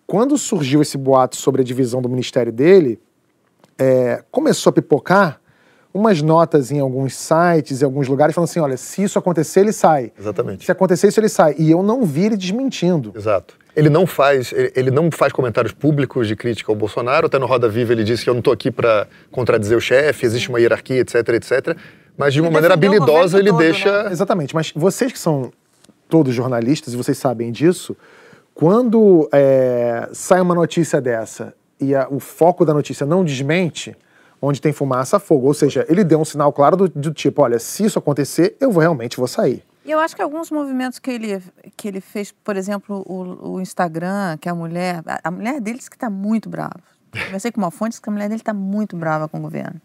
[0.07, 3.01] quando surgiu esse boato sobre a divisão do ministério dele,
[3.79, 5.42] é, começou a pipocar
[5.95, 9.73] umas notas em alguns sites, em alguns lugares, falando assim: olha, se isso acontecer, ele
[9.73, 10.13] sai.
[10.19, 10.65] Exatamente.
[10.65, 11.55] Se acontecer isso, ele sai.
[11.59, 13.13] E eu não vi ele desmentindo.
[13.17, 13.55] Exato.
[13.75, 17.27] Ele não faz, ele, não faz comentários públicos de crítica ao Bolsonaro.
[17.27, 20.27] Até no Roda Viva ele disse que eu não estou aqui para contradizer o chefe,
[20.27, 21.77] existe uma hierarquia, etc, etc.
[22.17, 24.03] Mas de uma Ele maneira habilidosa ele todo, deixa.
[24.05, 24.13] né?
[24.13, 25.51] Exatamente, mas vocês que são
[26.07, 27.97] todos jornalistas e vocês sabem disso,
[28.55, 33.97] quando é, sai uma notícia dessa e a- o foco da notícia não desmente,
[34.43, 35.47] onde tem fumaça, fogo.
[35.47, 38.71] Ou seja, ele deu um sinal claro do, do tipo, olha, se isso acontecer, eu
[38.73, 39.63] vou realmente vou sair.
[39.85, 41.43] E eu acho que alguns movimentos que ele,
[41.77, 45.03] que ele fez, por exemplo, o, o Instagram, que a mulher.
[45.07, 46.81] A, a mulher dele disse que está muito brava.
[47.13, 49.81] Conversei com uma fonte, disse que a mulher dele está muito brava com o governo.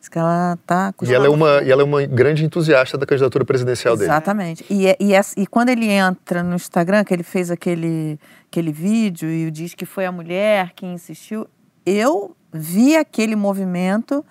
[0.00, 3.06] Diz que ela está E ela, é uma, e ela é uma grande entusiasta da
[3.06, 4.10] candidatura presidencial dele.
[4.10, 4.64] Exatamente.
[4.68, 8.18] E, é- e, essa- e quando ele entra no Instagram, que ele fez aquele,
[8.50, 11.46] aquele vídeo e diz que foi a mulher que insistiu,
[11.86, 14.24] eu vi aquele movimento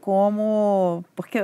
[0.00, 1.04] como.
[1.14, 1.38] Porque,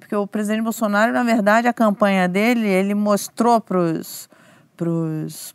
[0.00, 4.28] porque o presidente Bolsonaro, na verdade, a campanha dele, ele mostrou para os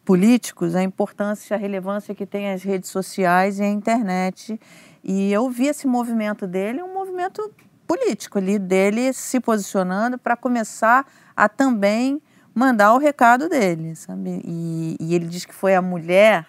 [0.06, 4.60] políticos a importância, a relevância que tem as redes sociais e a internet.
[5.04, 7.51] E eu vi esse movimento dele, um movimento
[7.86, 12.21] político ali, dele se posicionando para começar a também
[12.54, 14.41] mandar o recado dele, sabe?
[14.45, 16.45] E, e ele diz que foi a mulher,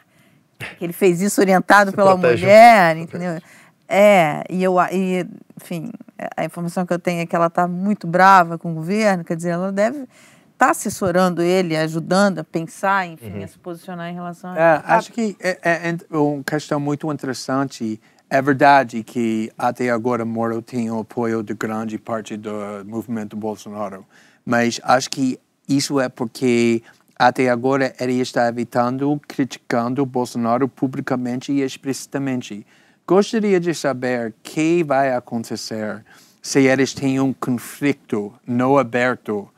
[0.79, 2.45] que ele fez isso orientado Se pela protege.
[2.45, 3.41] mulher, entendeu?
[3.89, 5.27] É, e eu, e,
[5.61, 5.91] enfim,
[6.37, 9.37] a informação que eu tenho é que ela está muito brava com o governo, quer
[9.37, 10.07] dizer, ela deve
[10.53, 14.59] estar assessorando ele, ajudando a pensar, enfim, a se posicionar em relação a.
[14.59, 18.01] É, acho que é, é, é uma questão muito interessante.
[18.31, 22.51] É verdade que até agora Moro tem o apoio de grande parte do
[22.87, 24.07] movimento Bolsonaro,
[24.43, 26.83] mas acho que isso é porque
[27.27, 32.67] até agora ele está evitando criticando Bolsonaro publicamente e explicitamente.
[33.07, 36.05] Gostaria de saber o que vai acontecer
[36.41, 39.49] se eles têm um conflito não aberto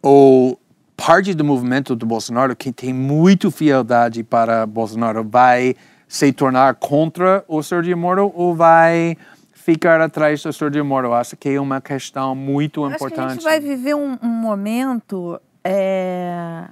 [0.00, 0.60] ou
[0.96, 5.74] parte do movimento do Bolsonaro que tem muito fialdade para Bolsonaro vai
[6.06, 9.16] se tornar contra o Sergio Moro ou vai
[9.52, 11.12] ficar atrás do Sergio Moro?
[11.12, 13.32] Acho que é uma questão muito Eu Acho que a importante.
[13.32, 16.68] gente vai viver um, um momento, é,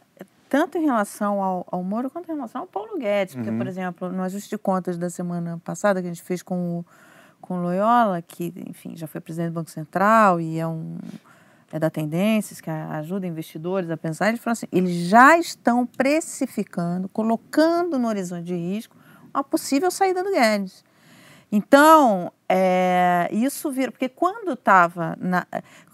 [0.53, 3.35] tanto em relação ao, ao Moro quanto em relação ao Paulo Guedes.
[3.35, 6.81] Porque, por exemplo, no ajuste de contas da semana passada, que a gente fez com
[6.81, 6.87] o,
[7.41, 10.99] com o Loyola, que, enfim, já foi presidente do Banco Central e é um.
[11.73, 17.09] É da Tendências, que ajuda investidores a pensar, eles falam assim: eles já estão precificando,
[17.09, 18.95] colocando no horizonte de risco
[19.33, 20.85] a possível saída do Guedes.
[21.55, 23.93] Então, é, isso vira.
[23.93, 25.19] Porque quando estava.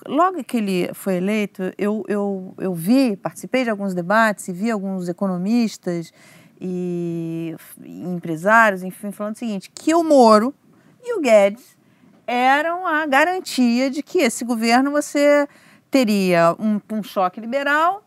[0.07, 4.71] Logo que ele foi eleito, eu, eu, eu vi, participei de alguns debates e vi
[4.71, 6.13] alguns economistas
[6.61, 10.55] e, e empresários, enfim, falando o seguinte: que o Moro
[11.03, 11.77] e o Guedes
[12.25, 15.49] eram a garantia de que esse governo você
[15.91, 18.05] teria um, um choque liberal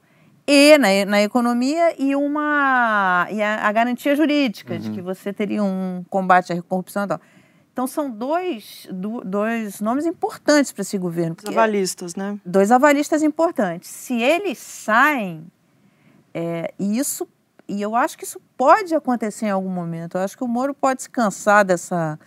[0.47, 5.63] e na, na economia e uma e a, a garantia jurídica de que você teria
[5.63, 7.19] um combate à corrupção e tal.
[7.73, 11.35] Então são dois, do- dois nomes importantes para esse governo.
[11.35, 12.37] Porque- avalistas, né?
[12.45, 13.89] dois avalistas importantes.
[13.89, 15.45] Se eles saem,
[16.33, 17.27] é, e isso
[17.67, 20.17] e eu acho que isso pode acontecer em algum momento.
[20.17, 22.19] Eu acho que o Moro pode se cansar dessa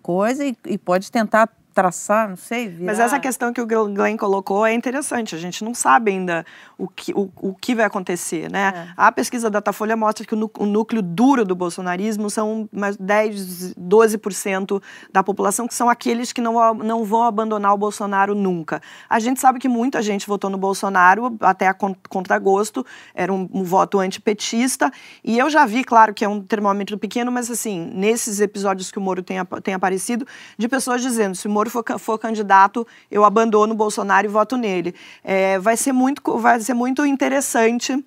[0.00, 2.84] coisa e, e pode tentar traçar, não sei, virar...
[2.86, 5.34] Mas essa questão que o Glenn colocou é interessante.
[5.34, 6.44] A gente não sabe ainda
[6.76, 8.72] o que, o, o que vai acontecer, né?
[8.88, 8.92] É.
[8.96, 12.96] A pesquisa da Datafolha mostra que o, nú- o núcleo duro do bolsonarismo são mais
[12.96, 14.82] 10, 12%
[15.12, 18.80] da população, que são aqueles que não, não vão abandonar o Bolsonaro nunca.
[19.08, 23.48] A gente sabe que muita gente votou no Bolsonaro até a con- contragosto, era um,
[23.52, 24.90] um voto antipetista,
[25.22, 28.98] e eu já vi, claro, que é um termômetro pequeno, mas assim, nesses episódios que
[28.98, 30.26] o Moro tem, tem aparecido,
[30.58, 34.30] de pessoas dizendo, se o Moro for, ca- for candidato, eu abandono o Bolsonaro e
[34.30, 34.94] voto nele.
[35.22, 38.02] É, vai, ser muito, vai ser muito interessante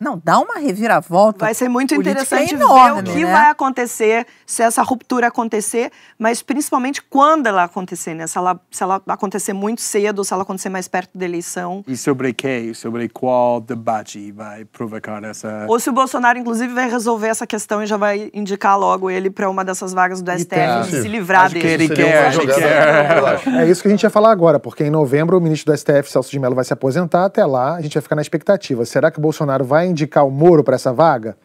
[0.00, 1.44] Não, dá uma reviravolta.
[1.44, 3.32] Vai ser muito interessante enorme, ver o que né?
[3.32, 8.26] vai acontecer, se essa ruptura acontecer, mas principalmente quando ela acontecer, né?
[8.26, 11.84] Se ela, se ela acontecer muito cedo, se ela acontecer mais perto da eleição.
[11.86, 12.72] E sobre que?
[12.74, 15.66] Sobre qual debate vai provocar essa...
[15.68, 19.30] Ou se o Bolsonaro, inclusive, vai resolver essa questão e já vai indicar logo ele
[19.30, 21.84] para uma dessas vagas do STF tem- e se livrar Acho que dele.
[21.84, 23.58] ele Seria quer, ele quer.
[23.58, 26.10] É isso que a gente ia falar agora, porque em novembro o ministro do STF,
[26.10, 27.24] Celso de Mello, vai se aposentar.
[27.24, 28.84] Até lá, a gente vai ficar na expectativa.
[28.84, 31.36] Será que o Bolsonaro vai indicar o Moro para essa vaga?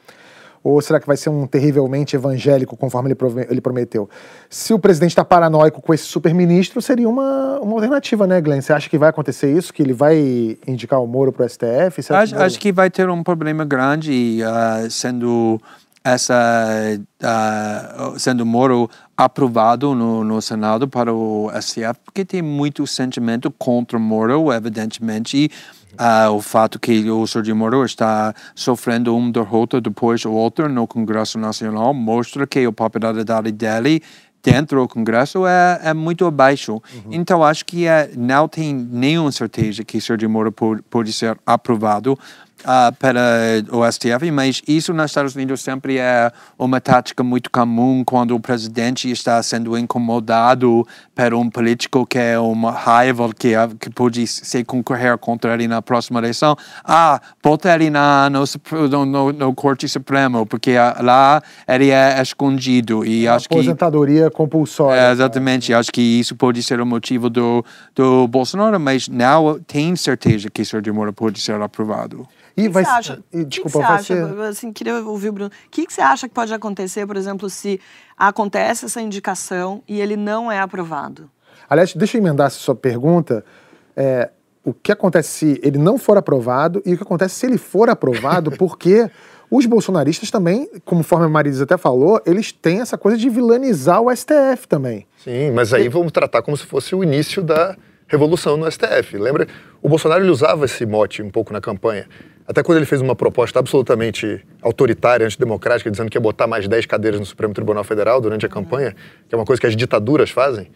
[0.64, 3.18] Ou será que vai ser um terrivelmente evangélico, conforme ele,
[3.50, 4.10] ele prometeu?
[4.50, 8.62] Se o presidente está paranoico com esse super-ministro, seria uma, uma alternativa, né, Glenn?
[8.62, 9.74] Você acha que vai acontecer isso?
[9.74, 12.14] Que ele vai indicar o Moro para o STF?
[12.14, 15.60] Acho, acho, que vai ter um problema grande, uh, sendo
[16.02, 23.52] essa uh, sendo Moro aprovado no, no Senado para o STF, porque tem muito sentimento
[23.52, 25.52] contra Moro, evidentemente, e
[25.94, 30.88] uh, o fato que o Sergio Moro está sofrendo uma derrota depois do outro no
[30.88, 34.02] Congresso Nacional mostra que a popularidade dele
[34.44, 36.74] dentro do Congresso é, é muito abaixo.
[36.74, 37.12] Uhum.
[37.12, 42.20] Então, acho que é, não tem nenhuma certeza que Sergio Moro pode, pode ser aprovado
[42.64, 43.22] uh, para
[43.72, 48.40] o STF, mas isso nos Estados Unidos sempre é uma tática muito comum quando o
[48.40, 54.26] presidente está sendo incomodado por um político que é uma raiva que, é, que pode
[54.28, 56.56] se concorrer contra ele na próxima eleição.
[56.84, 63.06] Ah, bota ele na, no, no, no Corte Supremo, porque lá ele é escondido.
[63.06, 65.00] E acho aposentadoria que, compulsória.
[65.00, 67.64] É, exatamente, acho que isso pode ser o motivo do,
[67.96, 72.28] do Bolsonaro, mas não tem certeza que Sergio Moro pode ser aprovado.
[72.56, 73.24] E vai, você acha?
[73.32, 74.48] E, desculpa, que que você acha?
[74.48, 75.50] Assim, queria ouvir o Bruno.
[75.50, 77.80] O que, que você acha que pode acontecer, por exemplo, se
[78.18, 81.30] acontece essa indicação e ele não é aprovado?
[81.70, 83.44] Aliás, deixa eu emendar essa sua pergunta.
[83.96, 84.30] É,
[84.64, 87.90] o que acontece se ele não for aprovado e o que acontece se ele for
[87.90, 89.10] aprovado, porque
[89.50, 94.16] os bolsonaristas também, conforme a Marisa até falou, eles têm essa coisa de vilanizar o
[94.16, 95.06] STF também.
[95.24, 97.76] Sim, mas aí vamos tratar como se fosse o início da
[98.08, 99.18] revolução no STF.
[99.18, 99.48] Lembra?
[99.82, 102.08] O Bolsonaro ele usava esse mote um pouco na campanha.
[102.48, 106.86] Até quando ele fez uma proposta absolutamente autoritária, antidemocrática, dizendo que ia botar mais 10
[106.86, 108.54] cadeiras no Supremo Tribunal Federal durante a uhum.
[108.54, 108.96] campanha,
[109.28, 110.70] que é uma coisa que as ditaduras fazem,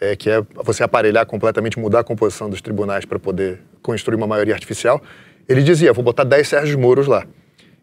[0.00, 4.26] é, que é você aparelhar completamente, mudar a composição dos tribunais para poder construir uma
[4.26, 5.00] maioria artificial,
[5.48, 7.26] ele dizia: vou botar 10 Sérgio Moros lá.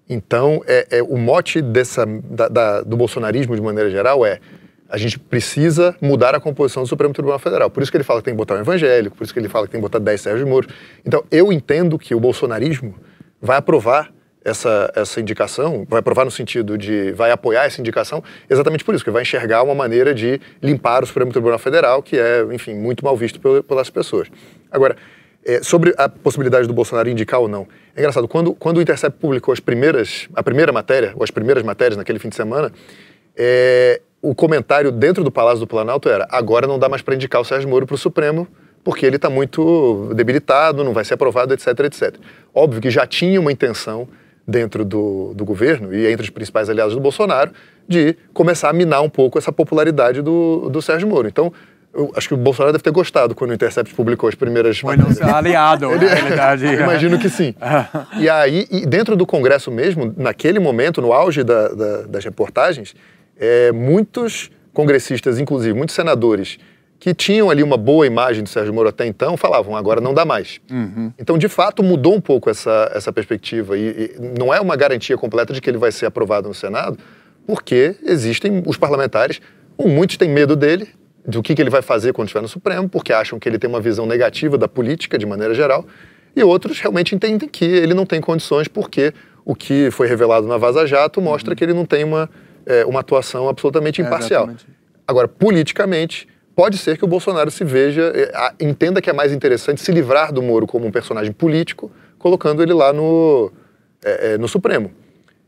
[0.08, 4.40] Então, é, é o mote dessa, da, da, do bolsonarismo, de maneira geral, é
[4.90, 7.70] a gente precisa mudar a composição do Supremo Tribunal Federal.
[7.70, 9.48] Por isso que ele fala que tem que botar um evangélico, por isso que ele
[9.48, 10.68] fala que tem que botar 10 Sérgio Moro.
[11.06, 12.94] Então, eu entendo que o bolsonarismo
[13.42, 14.12] vai aprovar
[14.44, 19.04] essa, essa indicação, vai aprovar no sentido de vai apoiar essa indicação, exatamente por isso,
[19.04, 23.04] que vai enxergar uma maneira de limpar o Supremo Tribunal Federal, que é, enfim, muito
[23.06, 24.30] mal visto pelas pessoas.
[24.72, 24.96] Agora,
[25.46, 29.20] é, sobre a possibilidade do Bolsonaro indicar ou não, é engraçado, quando, quando o Intercept
[29.20, 32.72] publicou as primeiras, a primeira matéria, ou as primeiras matérias naquele fim de semana,
[33.36, 37.42] é, o comentário dentro do Palácio do Planalto era agora não dá mais para indicar
[37.42, 38.48] o Sérgio Moro para o Supremo,
[38.84, 42.16] porque ele está muito debilitado, não vai ser aprovado, etc, etc.
[42.54, 44.08] Óbvio que já tinha uma intenção
[44.48, 47.52] dentro do, do governo e entre os principais aliados do Bolsonaro
[47.88, 51.28] de começar a minar um pouco essa popularidade do, do Sérgio Moro.
[51.28, 51.54] Então,
[51.94, 54.80] eu acho que o Bolsonaro deve ter gostado quando o Intercept publicou as primeiras.
[54.80, 56.66] Foi não ser aliado, Ele, na realidade.
[56.74, 57.54] imagino que sim.
[58.18, 62.96] e aí, e dentro do Congresso mesmo, naquele momento, no auge da, da, das reportagens,
[63.38, 66.58] é, muitos congressistas, inclusive muitos senadores,
[67.02, 70.24] que tinham ali uma boa imagem do Sérgio Moro até então, falavam, agora não dá
[70.24, 70.62] mais.
[70.72, 71.12] Uhum.
[71.18, 73.76] Então, de fato, mudou um pouco essa, essa perspectiva.
[73.76, 77.00] E, e, não é uma garantia completa de que ele vai ser aprovado no Senado,
[77.48, 79.42] porque existem os parlamentares,
[79.80, 80.90] muitos têm medo dele,
[81.26, 83.68] do que, que ele vai fazer quando estiver no Supremo, porque acham que ele tem
[83.68, 85.84] uma visão negativa da política de maneira geral,
[86.36, 89.12] e outros realmente entendem que ele não tem condições, porque
[89.44, 91.56] o que foi revelado na Vaza Jato mostra uhum.
[91.56, 92.30] que ele não tem uma,
[92.64, 94.52] é, uma atuação absolutamente imparcial.
[94.52, 94.54] É,
[95.08, 96.28] Agora, politicamente,
[96.62, 100.32] pode ser que o Bolsonaro se veja, eh, entenda que é mais interessante se livrar
[100.32, 103.52] do Moro como um personagem político, colocando ele lá no,
[104.04, 104.92] é, no Supremo.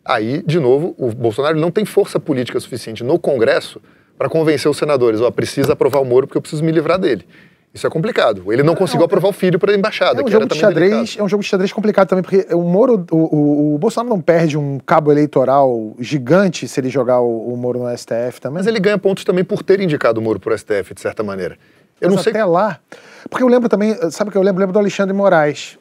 [0.04, 3.80] Aí, de novo, o Bolsonaro não tem força política suficiente no Congresso
[4.18, 6.98] para convencer os senadores, ó, oh, precisa aprovar o Moro porque eu preciso me livrar
[6.98, 7.28] dele.
[7.74, 8.54] Isso é complicado.
[8.54, 10.22] Ele não conseguiu não, aprovar o filho para a embaixada.
[10.22, 13.04] É um, jogo de xadrez, é um jogo de xadrez complicado também, porque o Moro,
[13.10, 17.58] o, o, o, Bolsonaro não perde um cabo eleitoral gigante se ele jogar o, o,
[17.58, 18.60] Moro no STF também.
[18.60, 21.24] Mas ele ganha pontos também por ter indicado o Moro para o STF, de certa
[21.24, 21.58] maneira.
[22.00, 22.32] Eu Mas não sei.
[22.32, 22.80] Até lá.
[23.28, 24.62] Porque eu lembro também, sabe o que eu lembro?
[24.62, 25.80] Eu lembro do Alexandre Moraes.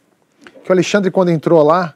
[0.65, 1.95] Que o Alexandre, quando entrou lá,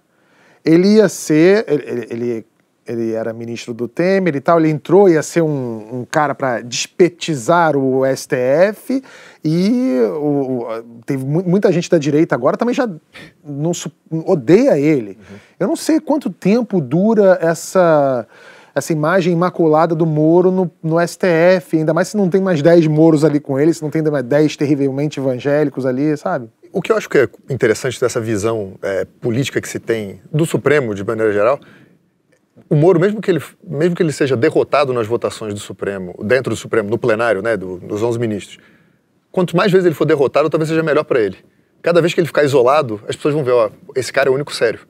[0.62, 1.64] ele ia ser.
[1.68, 2.46] ele, ele
[2.86, 6.60] ele era ministro do Temer e tal, ele entrou, ia ser um, um cara para
[6.60, 9.02] despetizar o STF
[9.48, 12.88] e o, o, teve muita gente da direita agora também já
[13.44, 13.70] não
[14.26, 15.10] odeia ele.
[15.10, 15.36] Uhum.
[15.60, 18.26] Eu não sei quanto tempo dura essa
[18.74, 22.88] essa imagem imaculada do Moro no, no STF, ainda mais se não tem mais 10
[22.88, 26.50] Moros ali com ele, se não tem mais 10 terrivelmente evangélicos ali, sabe?
[26.70, 30.44] O que eu acho que é interessante dessa visão é, política que se tem do
[30.44, 31.58] Supremo, de maneira geral,
[32.68, 36.50] o Moro, mesmo que, ele, mesmo que ele seja derrotado nas votações do Supremo, dentro
[36.50, 38.58] do Supremo, no plenário, né, do, dos 11 ministros,
[39.36, 41.36] quanto mais vezes ele for derrotado, talvez seja melhor para ele.
[41.82, 44.34] Cada vez que ele ficar isolado, as pessoas vão ver, ó, esse cara é o
[44.34, 44.80] único sério.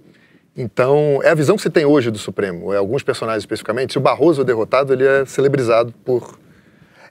[0.57, 3.95] Então, é a visão que você tem hoje do Supremo, é alguns personagens especificamente.
[3.95, 6.39] Se o Barroso é derrotado, ele é celebrizado por.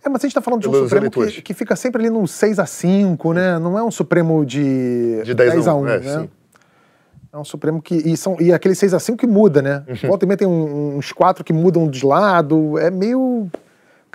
[0.01, 2.25] É, mas a gente está falando de um Supremo que, que, fica sempre ali no
[2.25, 3.59] 6 a 5 né?
[3.59, 6.19] Não é um Supremo de, de 10, 10 a 1, 1 é, né?
[6.19, 6.29] Sim.
[7.33, 7.95] É um Supremo que.
[7.95, 9.83] E, são, e aquele 6 a 5 que muda, né?
[9.89, 10.07] Uhum.
[10.07, 12.79] Volta e meia tem uns quatro que mudam de lado.
[12.79, 13.49] É meio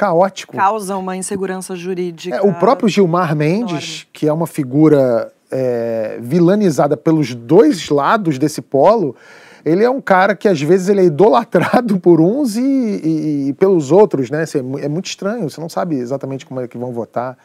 [0.01, 0.57] caótico.
[0.57, 2.35] Causa uma insegurança jurídica.
[2.35, 8.63] É, o próprio Gilmar Mendes, que é uma figura é, vilanizada pelos dois lados desse
[8.63, 9.15] polo,
[9.63, 13.53] ele é um cara que às vezes ele é idolatrado por uns e, e, e
[13.53, 14.41] pelos outros, né?
[14.41, 17.37] Assim, é muito estranho, você não sabe exatamente como é que vão votar.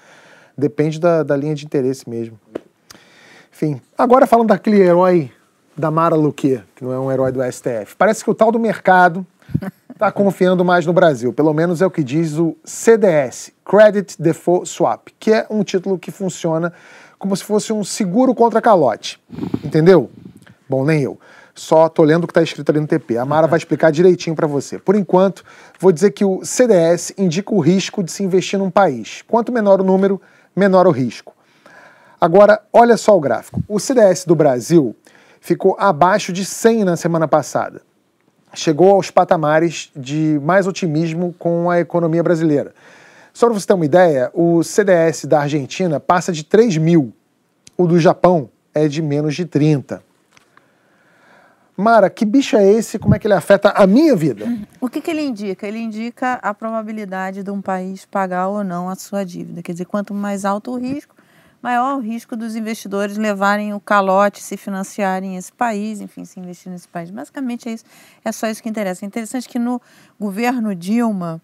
[0.58, 2.39] Depende da, da linha de interesse mesmo.
[3.51, 5.30] Enfim, agora falando daquele herói
[5.76, 7.97] da Mara Luque, que não é um herói do STF.
[7.97, 9.28] Parece que o tal do mercado
[9.95, 11.31] está confiando mais no Brasil.
[11.31, 15.97] Pelo menos é o que diz o CDS, Credit Default Swap, que é um título
[15.97, 16.73] que funciona
[17.17, 19.23] como se fosse um seguro contra calote.
[19.63, 20.11] Entendeu?
[20.67, 21.17] Bom, nem eu.
[21.53, 23.17] Só tô lendo o que está escrito ali no TP.
[23.17, 24.77] A Mara vai explicar direitinho para você.
[24.77, 25.45] Por enquanto,
[25.79, 29.23] vou dizer que o CDS indica o risco de se investir num país.
[29.25, 30.21] Quanto menor o número,
[30.53, 31.33] menor o risco.
[32.19, 33.63] Agora, olha só o gráfico.
[33.65, 34.93] O CDS do Brasil
[35.39, 37.81] ficou abaixo de 100 na semana passada.
[38.56, 42.74] Chegou aos patamares de mais otimismo com a economia brasileira.
[43.34, 47.14] Só para você ter uma ideia, o CDS da Argentina passa de 3 mil,
[47.78, 50.01] o do Japão é de menos de 30.
[51.78, 52.97] Mara, que bicho é esse?
[52.97, 54.45] Como é que ele afeta a minha vida?
[54.80, 55.68] O que, que ele indica?
[55.68, 59.62] Ele indica a probabilidade de um país pagar ou não a sua dívida.
[59.62, 61.14] Quer dizer, quanto mais alto o risco,
[61.66, 66.72] maior o risco dos investidores levarem o calote, se financiarem esse país, enfim, se investir
[66.72, 67.09] nesse país.
[67.09, 67.84] Basicamente é isso,
[68.24, 69.03] é só isso que interessa.
[69.03, 69.82] É interessante que no
[70.20, 71.41] governo Dilma,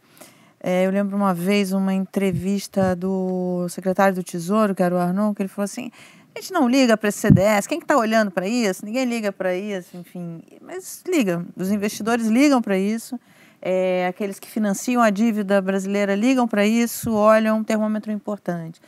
[0.59, 5.33] é, eu lembro uma vez uma entrevista do secretário do Tesouro, que era o Arnon,
[5.33, 5.89] que ele falou assim:
[6.35, 8.85] a gente não liga para esse CDS, quem está que tá olhando para isso?
[8.85, 10.43] Ninguém liga para isso, enfim.
[10.61, 13.19] Mas liga, os investidores ligam para isso.
[13.59, 18.79] É, aqueles que financiam a dívida brasileira ligam para isso, olham um termômetro importante.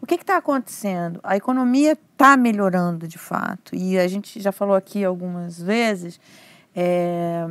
[0.00, 1.20] O que está acontecendo?
[1.22, 3.74] A economia está melhorando de fato.
[3.74, 6.20] E a gente já falou aqui algumas vezes.
[6.74, 7.46] É...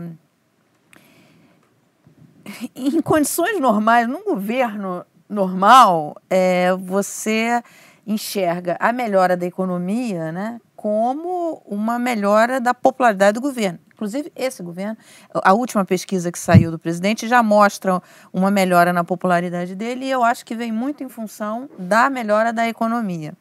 [2.73, 7.61] Em condições normais, num governo normal, é, você
[8.05, 13.79] enxerga a melhora da economia né, como uma melhora da popularidade do governo.
[13.97, 14.95] Inclusive, esse governo,
[15.33, 17.99] a última pesquisa que saiu do presidente já mostra
[18.31, 22.53] uma melhora na popularidade dele e eu acho que vem muito em função da melhora
[22.53, 23.33] da economia.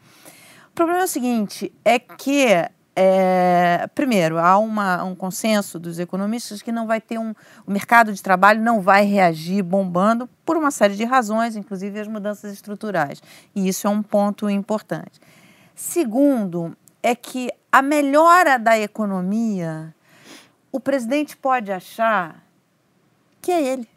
[0.70, 2.46] O problema é o seguinte: é que
[2.98, 7.34] é, primeiro, há uma, um consenso dos economistas que não vai ter um.
[7.66, 12.08] O mercado de trabalho não vai reagir bombando por uma série de razões, inclusive as
[12.08, 13.22] mudanças estruturais.
[13.54, 15.20] E isso é um ponto importante.
[15.74, 19.94] Segundo, é que a melhora da economia
[20.76, 22.44] o presidente pode achar
[23.40, 23.88] que é ele.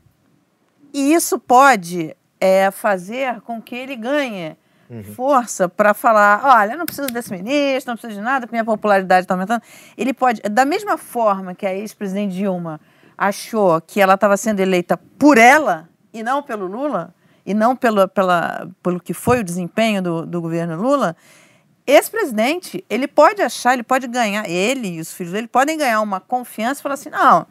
[0.93, 4.55] E isso pode é, fazer com que ele ganhe
[4.89, 5.03] uhum.
[5.03, 8.63] força para falar: olha, eu não preciso desse ministro, não preciso de nada, porque minha
[8.63, 9.61] popularidade está aumentando.
[9.97, 12.79] Ele pode, da mesma forma que a ex-presidente Dilma
[13.17, 17.13] achou que ela estava sendo eleita por ela e não pelo Lula,
[17.45, 21.13] e não pelo, pela, pelo que foi o desempenho do, do governo Lula,
[21.89, 26.01] esse presidente, ele pode achar, ele pode ganhar, ele e os filhos dele podem ganhar
[26.01, 27.47] uma confiança e falar assim: não,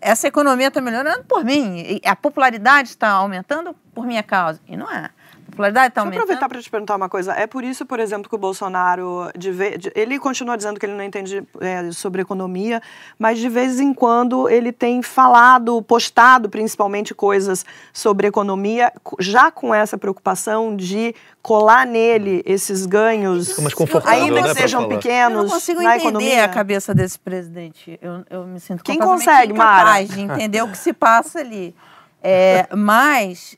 [0.00, 4.60] essa economia está melhorando por mim, a popularidade está aumentando por minha causa.
[4.66, 5.10] E não é
[5.50, 6.10] popularidade está aumentando.
[6.10, 7.32] Deixa eu aproveitar para te perguntar uma coisa.
[7.32, 10.94] É por isso, por exemplo, que o Bolsonaro, de de, ele continua dizendo que ele
[10.94, 12.80] não entende é, sobre economia,
[13.18, 19.74] mas de vez em quando ele tem falado, postado principalmente coisas sobre economia, já com
[19.74, 25.42] essa preocupação de colar nele esses ganhos, mais confortável, ainda né, que sejam pequenos, eu
[25.44, 26.44] não consigo na entender economia.
[26.44, 27.98] a cabeça desse presidente.
[28.02, 30.04] Eu, eu me sinto Quem consegue, Mara?
[30.04, 31.74] de entender o que se passa ali.
[32.22, 33.56] É, mas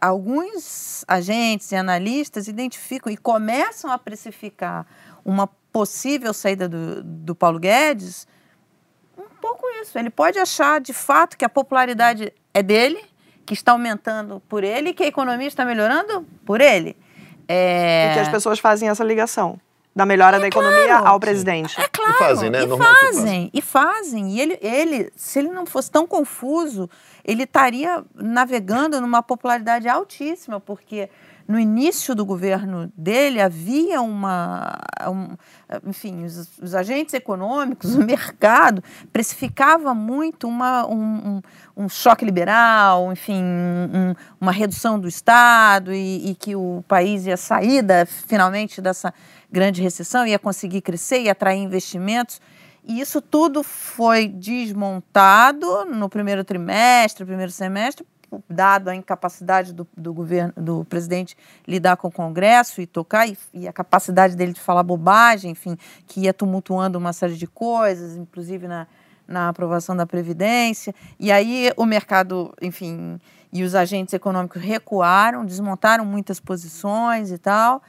[0.00, 4.86] alguns agentes e analistas identificam e começam a precificar
[5.24, 8.26] uma possível saída do, do Paulo Guedes
[9.16, 9.98] um pouco isso.
[9.98, 13.02] Ele pode achar de fato que a popularidade é dele,
[13.46, 16.96] que está aumentando por ele que a economia está melhorando por ele.
[17.48, 18.10] É...
[18.10, 19.58] E que as pessoas fazem essa ligação
[19.94, 21.06] da melhora é da economia claro.
[21.08, 21.80] ao presidente.
[21.80, 22.12] É claro.
[22.12, 22.64] E fazem, né?
[22.64, 24.30] E fazem, e fazem.
[24.30, 26.88] E ele, ele, se ele não fosse tão confuso,
[27.24, 31.10] ele estaria navegando numa popularidade altíssima, porque
[31.46, 34.78] no início do governo dele havia uma,
[35.08, 35.36] um,
[35.86, 38.82] enfim, os, os, agentes econômicos, o mercado
[39.12, 41.42] precificava muito uma, um, um,
[41.84, 43.42] um choque liberal, enfim,
[44.40, 49.12] uma redução do Estado e, e, que o país ia sair da, finalmente dessa
[49.52, 52.40] grande recessão, ia conseguir crescer e atrair investimentos.
[52.84, 58.04] E isso tudo foi desmontado no primeiro trimestre, primeiro semestre,
[58.48, 61.36] dado a incapacidade do, do governo, do presidente
[61.68, 65.76] lidar com o Congresso e tocar, e, e, a capacidade dele de falar bobagem, enfim,
[66.06, 68.86] que ia tumultuando uma série de coisas, inclusive na,
[69.28, 70.94] na aprovação da Previdência.
[71.20, 73.20] E aí o mercado, enfim,
[73.52, 77.82] e os agentes econômicos recuaram, desmontaram muitas posições e tal.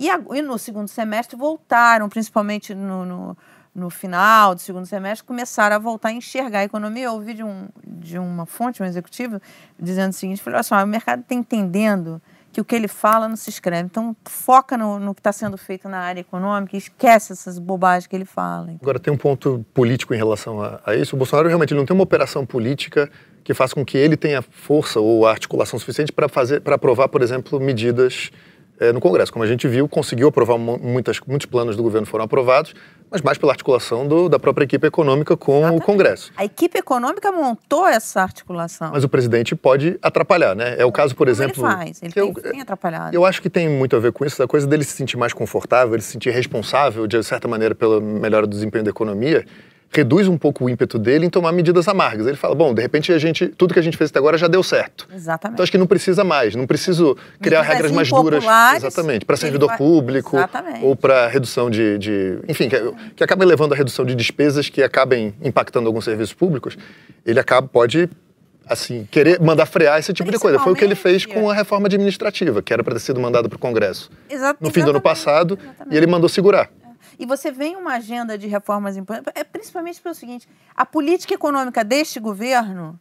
[0.00, 3.36] E, e no segundo semestre voltaram, principalmente no, no
[3.72, 7.04] no final do segundo semestre, começaram a voltar a enxergar a economia.
[7.04, 9.40] Eu ouvi de, um, de uma fonte, um executivo,
[9.78, 12.20] dizendo o seguinte: falou assim, o mercado está entendendo
[12.52, 13.86] que o que ele fala não se escreve.
[13.86, 18.08] Então, foca no, no que está sendo feito na área econômica e esquece essas bobagens
[18.08, 18.74] que ele fala.
[18.82, 21.14] Agora, tem um ponto político em relação a, a isso.
[21.14, 23.08] O Bolsonaro realmente não tem uma operação política
[23.44, 27.22] que faça com que ele tenha força ou articulação suficiente para fazer, para aprovar, por
[27.22, 28.32] exemplo, medidas
[28.80, 29.32] é, no Congresso.
[29.32, 32.74] Como a gente viu, conseguiu aprovar muitas, muitos planos do governo foram aprovados,
[33.10, 35.82] mas mais pela articulação do, da própria equipe econômica com Exatamente.
[35.82, 36.32] o Congresso.
[36.36, 38.90] A equipe econômica montou essa articulação.
[38.92, 40.76] Mas o presidente pode atrapalhar, né?
[40.78, 41.64] É o caso, por Como exemplo.
[41.64, 43.14] Ele faz, ele tem, eu, tem atrapalhado.
[43.14, 45.32] Eu acho que tem muito a ver com isso, da coisa dele se sentir mais
[45.32, 49.44] confortável, ele se sentir responsável, de certa maneira, pela melhora do desempenho da economia
[49.90, 52.26] reduz um pouco o ímpeto dele em tomar medidas amargas.
[52.26, 54.46] Ele fala, bom, de repente a gente, tudo que a gente fez até agora já
[54.46, 55.08] deu certo.
[55.12, 55.54] Exatamente.
[55.54, 58.44] Então acho que não precisa mais, não preciso criar medidas regras mais duras,
[58.76, 59.78] exatamente, para servidor vai...
[59.78, 60.84] público exatamente.
[60.84, 62.76] ou para redução de, de enfim, que,
[63.16, 66.78] que acabem levando a redução de despesas que acabem impactando alguns serviços públicos.
[67.26, 68.08] Ele acaba pode
[68.66, 70.60] assim, querer mandar frear esse tipo de coisa.
[70.60, 73.48] Foi o que ele fez com a reforma administrativa, que era para ter sido mandada
[73.48, 75.94] para o Congresso Exato, no fim do ano passado, exatamente.
[75.94, 76.70] e ele mandou segurar.
[77.18, 81.84] E você vem uma agenda de reformas importantes, é principalmente pelo seguinte: a política econômica
[81.84, 82.98] deste governo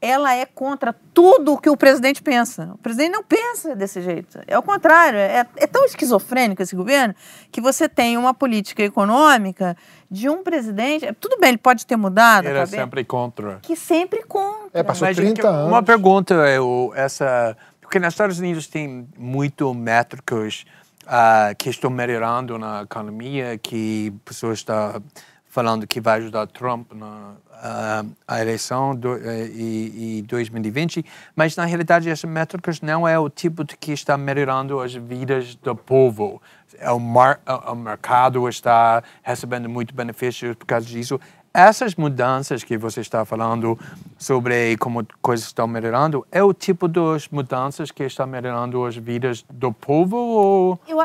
[0.00, 2.70] ela é contra tudo o que o presidente pensa.
[2.74, 4.40] O presidente não pensa desse jeito.
[4.46, 5.18] É o contrário.
[5.18, 7.14] É, é, tão esquizofrênico esse governo
[7.52, 9.76] que você tem uma política econômica
[10.10, 11.06] de um presidente.
[11.20, 12.46] Tudo bem, ele pode ter mudado.
[12.46, 13.58] Ele é sempre contra.
[13.60, 14.80] Que sempre contra.
[14.80, 15.68] É, passou 30 anos.
[15.68, 17.54] Uma pergunta é o, essa.
[17.82, 20.64] Porque nos Estados Unidos tem muito métricos
[21.10, 25.02] uh, que estão melhorando na economia, que pessoas estão
[25.46, 31.04] falando que vai ajudar Trump na uh, a eleição do, uh, e, e 2020,
[31.34, 35.56] mas na realidade essas métricas não é o tipo de que está melhorando as vidas
[35.56, 36.40] do povo.
[36.78, 41.20] É o, mar, o mercado está recebendo muito benefícios por causa disso
[41.52, 43.78] essas mudanças que você está falando
[44.18, 49.44] sobre como coisas estão melhorando, é o tipo das mudanças que estão melhorando as vidas
[49.50, 50.16] do povo?
[50.16, 50.80] Ou...
[50.86, 50.98] Eu,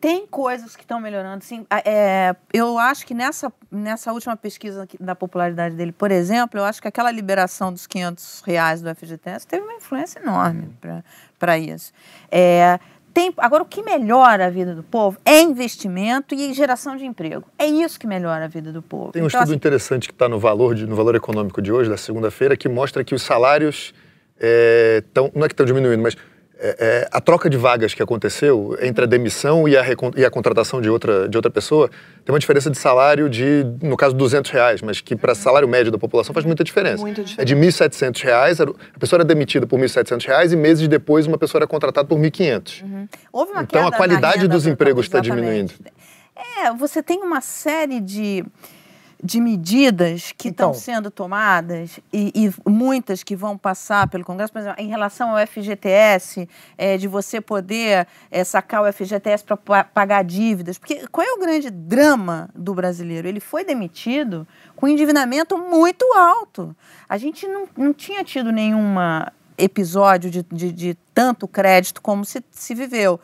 [0.00, 1.66] tem coisas que estão melhorando, sim.
[1.84, 6.80] É, eu acho que nessa, nessa última pesquisa da popularidade dele, por exemplo, eu acho
[6.80, 10.68] que aquela liberação dos 500 reais do FGTS teve uma influência enorme
[11.38, 11.92] para isso.
[12.30, 12.78] É,
[13.18, 17.44] tem, agora, o que melhora a vida do povo é investimento e geração de emprego.
[17.58, 19.10] É isso que melhora a vida do povo.
[19.10, 21.72] Tem um então, estudo assim, interessante que está no valor, de, no valor econômico de
[21.72, 23.92] hoje, da segunda-feira, que mostra que os salários
[24.38, 26.16] é, tão, não é que estão diminuindo, mas
[26.60, 29.84] é, é, a troca de vagas que aconteceu entre a demissão e a,
[30.16, 31.88] e a, contratação de outra, de outra pessoa
[32.24, 35.92] tem uma diferença de salário de, no caso, 200 reais, mas que para salário médio
[35.92, 37.04] da população faz muita diferença.
[37.38, 38.66] É de 1.700 reais, a
[38.98, 42.82] pessoa era demitida por 1.700 reais e meses depois uma pessoa era contratada por 1.500.
[42.82, 43.08] Uhum.
[43.62, 45.72] então a qualidade dos empregos está diminuindo.
[46.60, 48.44] É, você tem uma série de
[49.22, 54.52] de medidas que então, estão sendo tomadas e, e, muitas que vão passar pelo Congresso,
[54.52, 59.84] por exemplo, em relação ao FGTS, é, de você poder é, sacar o FGTS para
[59.84, 60.78] pagar dívidas.
[60.78, 63.26] Porque qual é o grande drama do brasileiro?
[63.26, 64.46] Ele foi demitido
[64.76, 66.74] com endividamento muito alto.
[67.08, 68.94] A gente não, não tinha tido nenhum
[69.58, 73.20] episódio de, de, de tanto crédito como se, se viveu.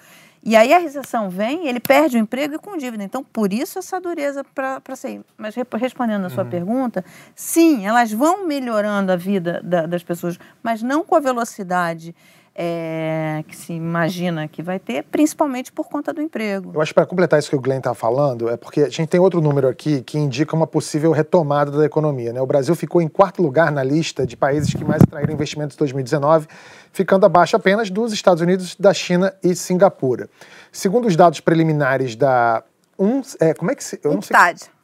[0.47, 3.03] E aí a recessão vem, ele perde o emprego e com dívida.
[3.03, 5.23] Então, por isso essa dureza para sair.
[5.39, 6.51] Mas respondendo a sua uhum.
[6.51, 12.15] pergunta, sim, elas vão melhorando a vida da, das pessoas, mas não com a velocidade
[12.55, 16.71] é, que se imagina que vai ter, principalmente por conta do emprego.
[16.73, 19.07] Eu acho que para completar isso que o Glenn está falando, é porque a gente
[19.07, 22.33] tem outro número aqui que indica uma possível retomada da economia.
[22.33, 22.41] Né?
[22.41, 25.79] O Brasil ficou em quarto lugar na lista de países que mais atraíram investimentos em
[25.79, 26.47] 2019,
[26.93, 30.29] ficando abaixo apenas dos Estados Unidos, da China e Singapura.
[30.71, 32.63] Segundo os dados preliminares da
[32.97, 34.37] um, é, como é que se, eu não sei,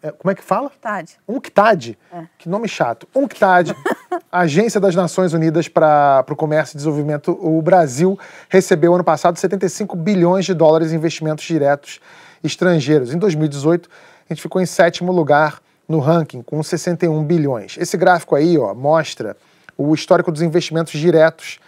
[0.02, 0.66] é, como é que fala?
[0.66, 1.18] UNCTAD.
[1.28, 1.98] UNCTAD.
[2.12, 2.22] É.
[2.38, 3.06] Que nome chato.
[3.14, 3.74] UNCTAD,
[4.32, 7.32] Agência das Nações Unidas para o Comércio e Desenvolvimento.
[7.32, 12.00] O Brasil recebeu ano passado 75 bilhões de dólares em investimentos diretos
[12.42, 13.12] estrangeiros.
[13.12, 13.90] Em 2018,
[14.28, 17.76] a gente ficou em sétimo lugar no ranking, com 61 bilhões.
[17.78, 19.36] Esse gráfico aí ó, mostra
[19.76, 21.58] o histórico dos investimentos diretos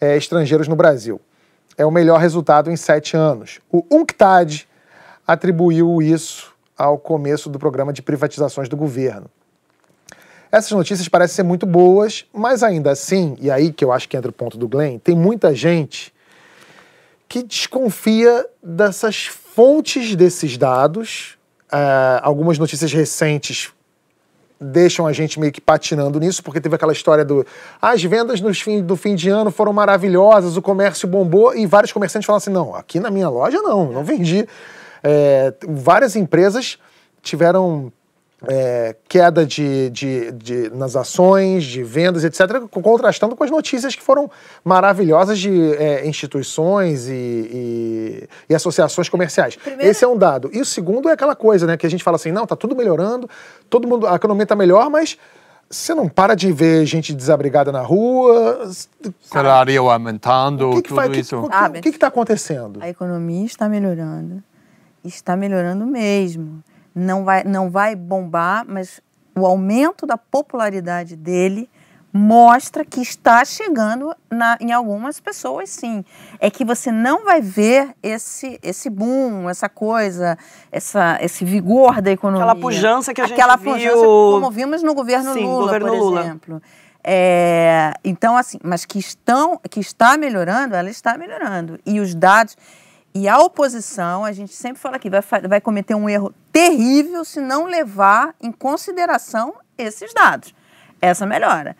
[0.00, 1.20] é, estrangeiros no Brasil.
[1.76, 3.60] É o melhor resultado em sete anos.
[3.70, 4.68] O UNCTAD
[5.26, 6.51] atribuiu isso
[6.82, 9.26] ao começo do programa de privatizações do governo.
[10.50, 14.16] Essas notícias parecem ser muito boas, mas ainda assim, e aí que eu acho que
[14.16, 16.12] entra o ponto do Glenn, tem muita gente
[17.28, 21.38] que desconfia dessas fontes desses dados.
[21.72, 23.72] Uh, algumas notícias recentes
[24.60, 27.46] deixam a gente meio que patinando nisso, porque teve aquela história do
[27.80, 31.92] as vendas no fim, do fim de ano foram maravilhosas, o comércio bombou, e vários
[31.92, 34.46] comerciantes falam assim: não, aqui na minha loja não, não vendi.
[35.02, 36.78] É, várias empresas
[37.22, 37.92] tiveram
[38.46, 44.02] é, queda de, de, de, nas ações, de vendas, etc., contrastando com as notícias que
[44.02, 44.30] foram
[44.64, 49.56] maravilhosas de é, instituições e, e, e, associações comerciais.
[49.56, 49.90] Primeiro...
[49.90, 50.50] Esse é um dado.
[50.52, 52.74] E o segundo é aquela coisa, né, que a gente fala assim, não, tá tudo
[52.74, 53.28] melhorando,
[53.70, 55.16] todo mundo, a economia está melhor, mas
[55.70, 58.70] você não para de ver gente desabrigada na rua.
[59.22, 61.38] Salário aumentando, o que que tudo faz, isso.
[61.38, 62.78] O que está acontecendo?
[62.82, 64.42] A economia está melhorando.
[65.04, 66.62] Está melhorando mesmo
[66.94, 69.00] não vai, não vai bombar, mas
[69.36, 71.68] o aumento da popularidade dele
[72.14, 76.04] mostra que está chegando na, em algumas pessoas, sim.
[76.38, 80.36] É que você não vai ver esse, esse boom, essa coisa,
[80.70, 82.44] essa, esse vigor da economia.
[82.44, 84.04] Aquela pujança que a Aquela gente pujança, viu...
[84.04, 86.20] como vimos no governo sim, Lula, governo por Lula.
[86.20, 86.62] exemplo.
[87.02, 91.80] É, então, assim, mas que, estão, que está melhorando, ela está melhorando.
[91.86, 92.56] E os dados...
[93.14, 97.40] E a oposição, a gente sempre fala aqui, vai, vai cometer um erro terrível se
[97.40, 100.54] não levar em consideração esses dados.
[101.00, 101.76] Essa melhora.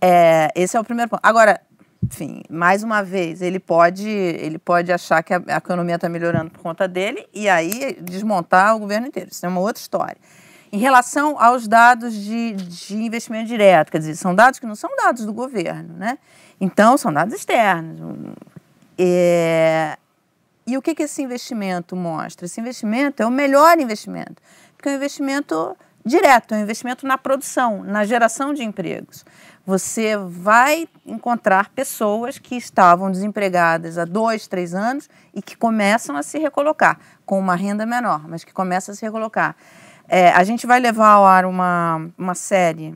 [0.00, 1.20] É, esse é o primeiro ponto.
[1.22, 1.60] Agora,
[2.02, 6.50] enfim, mais uma vez, ele pode, ele pode achar que a, a economia está melhorando
[6.50, 9.30] por conta dele e aí desmontar o governo inteiro.
[9.32, 10.16] Isso é uma outra história.
[10.70, 14.90] Em relação aos dados de, de investimento direto, quer dizer, são dados que não são
[14.96, 16.18] dados do governo, né?
[16.60, 18.34] Então, são dados externos.
[18.98, 19.96] É,
[20.66, 22.46] e o que, que esse investimento mostra?
[22.46, 24.42] Esse investimento é o melhor investimento,
[24.76, 29.24] porque é um investimento direto, é um investimento na produção, na geração de empregos.
[29.66, 36.22] Você vai encontrar pessoas que estavam desempregadas há dois, três anos e que começam a
[36.22, 39.56] se recolocar, com uma renda menor, mas que começam a se recolocar.
[40.06, 42.94] É, a gente vai levar ao ar uma, uma série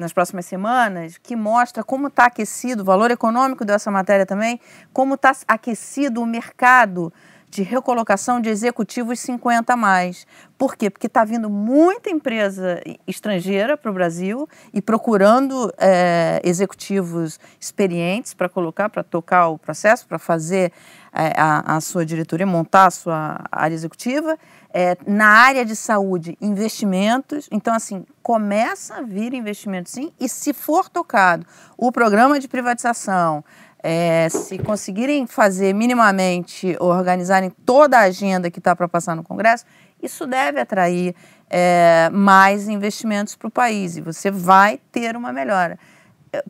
[0.00, 4.58] nas próximas semanas, que mostra como está aquecido, o valor econômico dessa matéria também,
[4.92, 7.12] como está aquecido o mercado
[7.50, 10.24] de recolocação de executivos 50 a mais.
[10.56, 10.88] Por quê?
[10.88, 18.48] Porque está vindo muita empresa estrangeira para o Brasil e procurando é, executivos experientes para
[18.48, 20.72] colocar, para tocar o processo, para fazer
[21.12, 24.38] é, a, a, sua diretoria, montar a sua área executiva.
[24.72, 27.48] É, na área de saúde, investimentos.
[27.50, 31.44] Então, assim, começa a vir investimento sim, e se for tocado
[31.76, 33.42] o programa de privatização,
[33.82, 39.64] é, se conseguirem fazer minimamente, organizarem toda a agenda que está para passar no Congresso,
[40.02, 41.14] isso deve atrair
[41.48, 45.78] é, mais investimentos para o país e você vai ter uma melhora.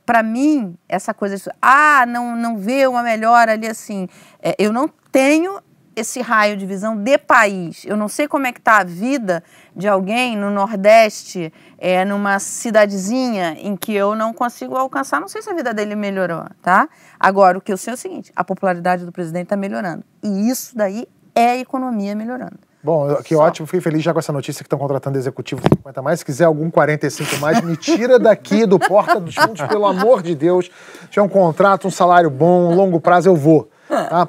[0.04, 4.08] Para mim, essa coisa de, ah, não, não vê uma melhora ali assim,
[4.42, 5.60] é, eu não tenho
[5.96, 7.84] esse raio de visão de país.
[7.84, 9.42] Eu não sei como é que está a vida
[9.74, 15.20] de alguém no Nordeste, é, numa cidadezinha em que eu não consigo alcançar.
[15.20, 16.88] Não sei se a vida dele melhorou, tá?
[17.18, 20.04] Agora, o que eu sei é o seguinte, a popularidade do presidente está melhorando.
[20.22, 22.58] E isso daí é a economia melhorando.
[22.82, 23.42] Bom, que Só.
[23.42, 26.20] ótimo, fiquei feliz já com essa notícia que estão contratando executivo 50 mais.
[26.20, 30.34] Se quiser algum 45 mais, me tira daqui do Porta dos Fundos, pelo amor de
[30.34, 30.70] Deus.
[31.02, 33.68] Se tiver um contrato, um salário bom, longo prazo, eu vou.
[33.86, 34.28] Tá?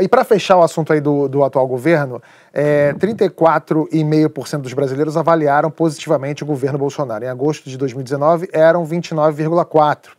[0.00, 2.22] E para fechar o assunto aí do, do atual governo,
[2.56, 7.24] é, 34,5% dos brasileiros avaliaram positivamente o governo Bolsonaro.
[7.24, 10.10] Em agosto de 2019, eram 29,4%.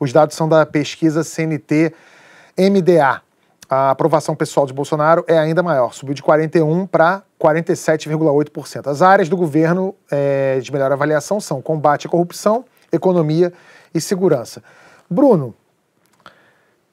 [0.00, 3.20] Os dados são da pesquisa CNT-MDA.
[3.68, 8.86] A aprovação pessoal de Bolsonaro é ainda maior, subiu de 41% para 47,8%.
[8.86, 13.52] As áreas do governo é, de melhor avaliação são combate à corrupção, economia
[13.94, 14.62] e segurança.
[15.08, 15.54] Bruno,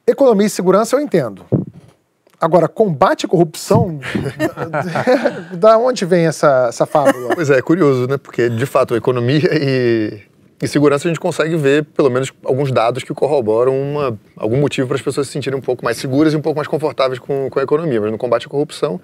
[0.06, 1.46] economia e segurança eu entendo.
[2.42, 4.00] Agora, combate à corrupção,
[5.54, 7.36] da onde vem essa, essa fábula?
[7.36, 8.18] Pois é, é curioso, né?
[8.18, 10.22] Porque, de fato, a economia e,
[10.60, 14.88] e segurança a gente consegue ver, pelo menos, alguns dados que corroboram uma, algum motivo
[14.88, 17.48] para as pessoas se sentirem um pouco mais seguras e um pouco mais confortáveis com,
[17.48, 18.02] com a economia.
[18.02, 19.00] Mas no combate à corrupção,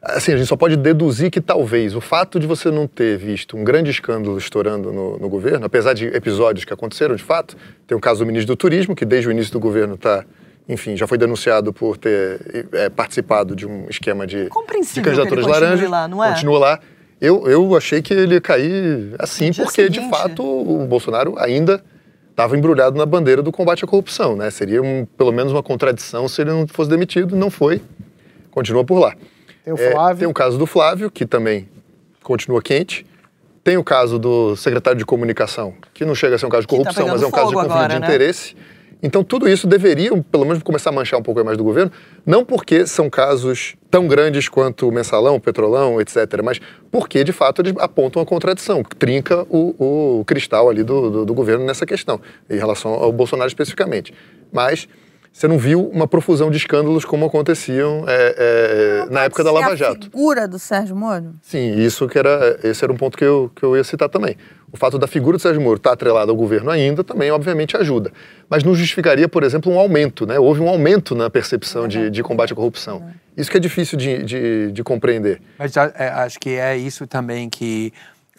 [0.00, 3.56] assim, a gente só pode deduzir que talvez o fato de você não ter visto
[3.56, 7.56] um grande escândalo estourando no, no governo, apesar de episódios que aconteceram de fato,
[7.88, 10.24] tem o caso do ministro do Turismo, que desde o início do governo está
[10.68, 15.90] enfim, já foi denunciado por ter é, participado de um esquema de, de candidaturas laranjas.
[15.90, 16.30] Lá, não é?
[16.30, 16.80] Continua lá.
[17.20, 20.00] Eu, eu achei que ele ia cair assim, porque seguinte.
[20.00, 21.82] de fato o Bolsonaro ainda
[22.30, 24.50] estava embrulhado na bandeira do combate à corrupção, né?
[24.50, 27.82] Seria um, pelo menos uma contradição se ele não fosse demitido, não foi.
[28.50, 29.14] Continua por lá.
[29.62, 30.16] Tem o Flávio.
[30.16, 31.68] É, tem o caso do Flávio, que também
[32.22, 33.06] continua quente.
[33.62, 36.68] Tem o caso do secretário de comunicação, que não chega a ser um caso de
[36.68, 38.06] tá corrupção, mas é um caso de conflito agora, de né?
[38.06, 38.56] interesse.
[39.02, 41.90] Então, tudo isso deveria, pelo menos, começar a manchar um pouco mais do governo,
[42.26, 47.32] não porque são casos tão grandes quanto o mensalão, o petrolão, etc., mas porque, de
[47.32, 51.86] fato, eles apontam a contradição, trinca o, o cristal ali do, do, do governo nessa
[51.86, 54.12] questão, em relação ao Bolsonaro especificamente.
[54.52, 54.86] Mas
[55.32, 58.34] você não viu uma profusão de escândalos como aconteciam é,
[59.06, 60.04] é, na época da Ser Lava a Jato.
[60.06, 61.34] figura do Sérgio Moro?
[61.40, 64.36] Sim, isso que era, esse era um ponto que eu, que eu ia citar também.
[64.72, 68.12] O fato da figura do Sérgio Moro estar atrelada ao governo ainda também, obviamente, ajuda.
[68.48, 70.38] Mas não justificaria, por exemplo, um aumento, né?
[70.38, 73.02] Houve um aumento na percepção de, de combate à corrupção.
[73.36, 75.40] Isso que é difícil de, de, de compreender.
[75.58, 77.92] Mas a- é, acho que é isso também que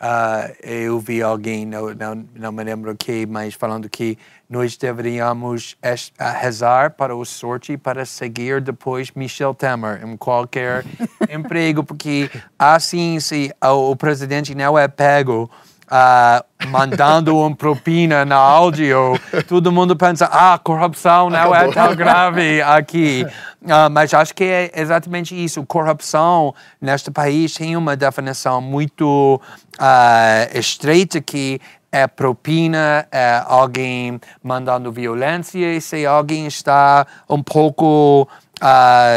[0.03, 4.17] ah, eu vi alguém, não, não, não me lembro quem, mas falando que
[4.49, 5.77] nós deveríamos
[6.17, 10.83] ah, rezar para o sorte para seguir depois Michel Temer em qualquer
[11.29, 15.47] emprego, porque assim, se o, o presidente não é pego
[15.93, 22.61] ah, mandando uma propina na áudio, todo mundo pensa, ah, corrupção não é tão grave
[22.61, 23.27] aqui.
[23.67, 25.65] Ah, mas acho que é exatamente isso.
[25.65, 29.41] Corrupção neste país tem uma definição muito
[29.77, 31.59] ah, estreita que
[31.91, 38.29] é propina, é alguém mandando violência, e se alguém está um pouco
[38.61, 39.09] ah,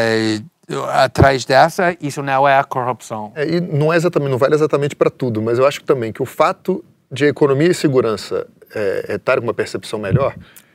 [0.92, 3.32] atrás dessa, isso não é a corrupção.
[3.34, 6.22] É, e não é exatamente, não vale exatamente para tudo, mas eu acho também que
[6.22, 10.34] o fato de economia e segurança é, é estar com uma percepção melhor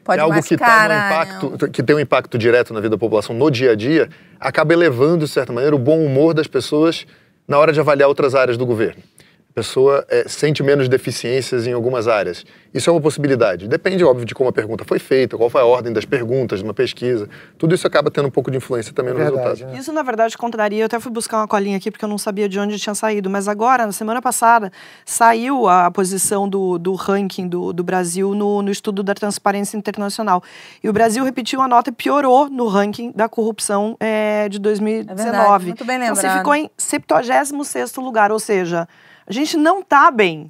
[0.10, 3.36] Pode é algo que, tá impacto, que tem um impacto direto na vida da população
[3.36, 4.10] no dia a dia,
[4.40, 7.06] acaba elevando, de certa maneira, o bom humor das pessoas
[7.48, 9.04] na hora de avaliar outras áreas do governo.
[9.52, 12.46] A pessoa é, sente menos deficiências em algumas áreas.
[12.72, 13.68] Isso é uma possibilidade.
[13.68, 16.66] Depende, óbvio, de como a pergunta foi feita, qual foi a ordem das perguntas de
[16.66, 17.28] uma pesquisa.
[17.58, 19.72] Tudo isso acaba tendo um pouco de influência também no Verdade, resultado.
[19.74, 19.80] né?
[19.80, 20.82] Isso, na verdade, contraria.
[20.84, 23.28] Eu até fui buscar uma colinha aqui porque eu não sabia de onde tinha saído.
[23.28, 24.72] Mas agora, na semana passada,
[25.04, 30.44] saiu a posição do, do ranking do, do Brasil no, no estudo da Transparência Internacional.
[30.84, 35.24] E o Brasil repetiu a nota e piorou no ranking da corrupção eh, de 2019.
[35.24, 36.38] verdade, muito bem Então, você lembrado.
[36.38, 38.32] ficou em 76 lugar.
[38.32, 38.88] Ou seja,
[39.30, 40.50] a gente não está bem.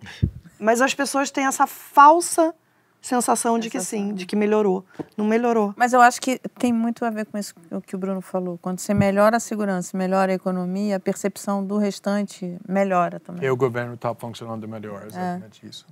[0.58, 2.54] Mas as pessoas têm essa falsa
[3.02, 4.86] sensação de que sim, de que melhorou.
[5.16, 5.74] Não melhorou.
[5.78, 8.58] Mas eu acho que tem muito a ver com isso o que o Bruno falou.
[8.62, 13.44] Quando você melhora a segurança, melhora a economia, a percepção do restante melhora também.
[13.44, 15.86] E o governo está funcionando melhor, exatamente isso.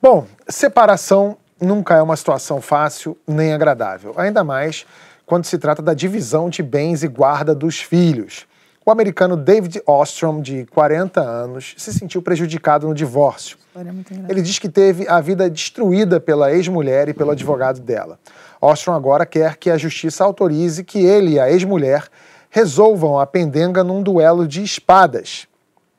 [0.00, 4.86] Bom, separação nunca é uma situação fácil nem agradável, ainda mais
[5.26, 8.46] quando se trata da divisão de bens e guarda dos filhos.
[8.88, 13.58] O americano David Ostrom, de 40 anos, se sentiu prejudicado no divórcio.
[13.76, 14.32] Engraçada.
[14.32, 18.18] Ele diz que teve a vida destruída pela ex-mulher e pelo advogado dela.
[18.58, 22.08] Ostrom agora quer que a justiça autorize que ele e a ex-mulher
[22.48, 25.46] resolvam a pendenga num duelo de espadas.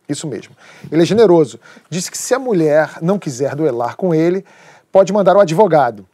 [0.10, 0.56] Isso mesmo.
[0.92, 1.60] Ele é generoso.
[1.92, 4.44] Disse que se a mulher não quiser duelar com ele,
[4.92, 6.08] pode mandar o advogado.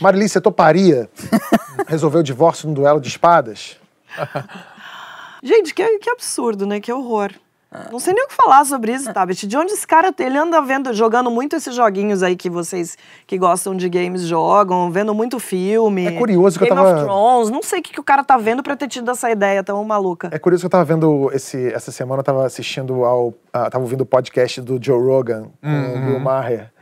[0.00, 1.10] Marili, você toparia
[1.88, 3.76] resolver o divórcio num duelo de espadas?
[5.42, 6.80] Gente, que, que absurdo, né?
[6.80, 7.30] Que horror.
[7.92, 9.46] Não sei nem o que falar sobre isso, Tabet.
[9.46, 13.38] De onde esse cara, ele anda vendo, jogando muito esses joguinhos aí que vocês que
[13.38, 16.04] gostam de games jogam, vendo muito filme.
[16.04, 17.48] É curioso que eu Game tava- of Thrones.
[17.50, 19.84] Não sei o que, que o cara tá vendo pra ter tido essa ideia tão
[19.84, 20.30] maluca.
[20.32, 23.32] É curioso que eu tava vendo esse, essa semana, eu tava assistindo ao.
[23.52, 26.72] ah, tava ouvindo o podcast do Joe Rogan com o Bill Maher.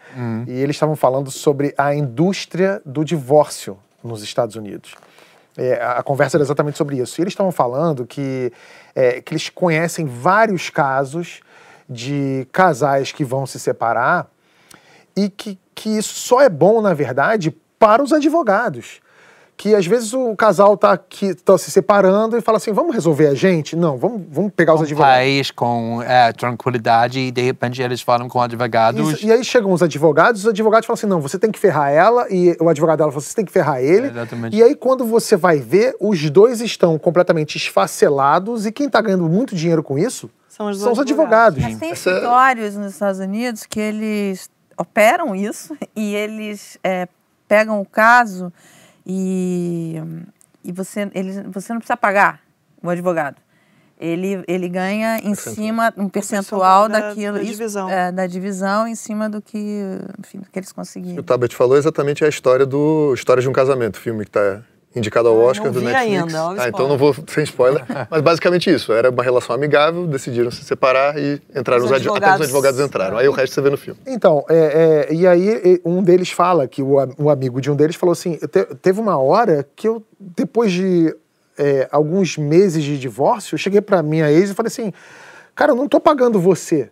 [0.46, 4.94] E eles estavam falando sobre a indústria do divórcio nos Estados Unidos.
[5.59, 7.20] É, a conversa era exatamente sobre isso.
[7.20, 8.52] E eles estavam falando que,
[8.94, 11.40] é, que eles conhecem vários casos
[11.90, 14.28] de casais que vão se separar
[15.16, 19.00] e que, que isso só é bom, na verdade, para os advogados.
[19.59, 23.26] Que às vezes o casal tá, aqui, tá se separando e fala assim: vamos resolver
[23.26, 23.74] a gente?
[23.74, 25.14] Não, vamos, vamos pegar os Um advogados.
[25.16, 29.14] país com é, tranquilidade e de repente eles falam com advogados.
[29.14, 31.90] Isso, e aí chegam os advogados, os advogados falam assim: não, você tem que ferrar
[31.90, 34.06] ela, e o advogado dela fala: você tem que ferrar ele.
[34.06, 34.56] É, exatamente.
[34.56, 39.28] E aí, quando você vai ver, os dois estão completamente esfacelados, e quem está ganhando
[39.28, 41.59] muito dinheiro com isso São os são os advogados.
[41.59, 41.62] advogados.
[41.64, 47.09] Mas tem Essa- escritórios nos Estados Unidos que eles operam isso e eles é,
[47.48, 48.52] pegam o caso
[49.09, 49.96] e,
[50.62, 52.40] e você, eles, você não precisa pagar
[52.82, 53.36] o advogado.
[54.00, 57.90] Ele, ele ganha em cima um percentual percentual da- daquilo, da divisão.
[57.90, 59.82] é, da divisão em cima do que,
[60.20, 61.22] enfim, do que eles O conseguiram.
[61.24, 64.62] Tabet falou exatamente a história do História de um Casamento, filme que está
[64.97, 66.22] indicado ao Ah, Oscar não do vi Netflix.
[66.24, 67.84] ainda, ó o ah, então não vou sem spoiler.
[68.11, 68.93] Mas basicamente isso.
[68.93, 72.26] Era uma relação amigável, decidiram se separar e entraram Os os, advogados.
[72.28, 73.16] Até os advogados entraram.
[73.18, 74.01] Aí o resto você vê no filme.
[74.07, 77.97] Então, é, é, e aí um deles fala, que o, um amigo de um deles
[77.97, 81.14] falou assim: "Te- teve uma hora que eu, depois de
[81.57, 84.93] é, alguns meses de divórcio, eu cheguei pra minha ex e falei assim:
[85.55, 86.91] cara, eu não tô pagando você.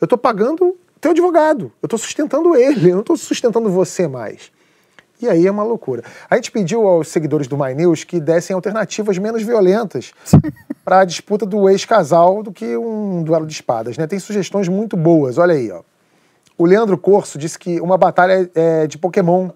[0.00, 4.50] Eu tô pagando teu advogado, eu tô sustentando ele, eu não tô sustentando você mais.
[5.20, 6.02] E aí é uma loucura.
[6.28, 10.12] A gente pediu aos seguidores do My News que dessem alternativas menos violentas
[10.84, 13.96] para a disputa do ex-casal do que um duelo de espadas.
[13.96, 14.06] Né?
[14.06, 15.38] Tem sugestões muito boas.
[15.38, 15.82] Olha aí, ó.
[16.58, 19.50] O Leandro Corso disse que uma batalha é de Pokémon.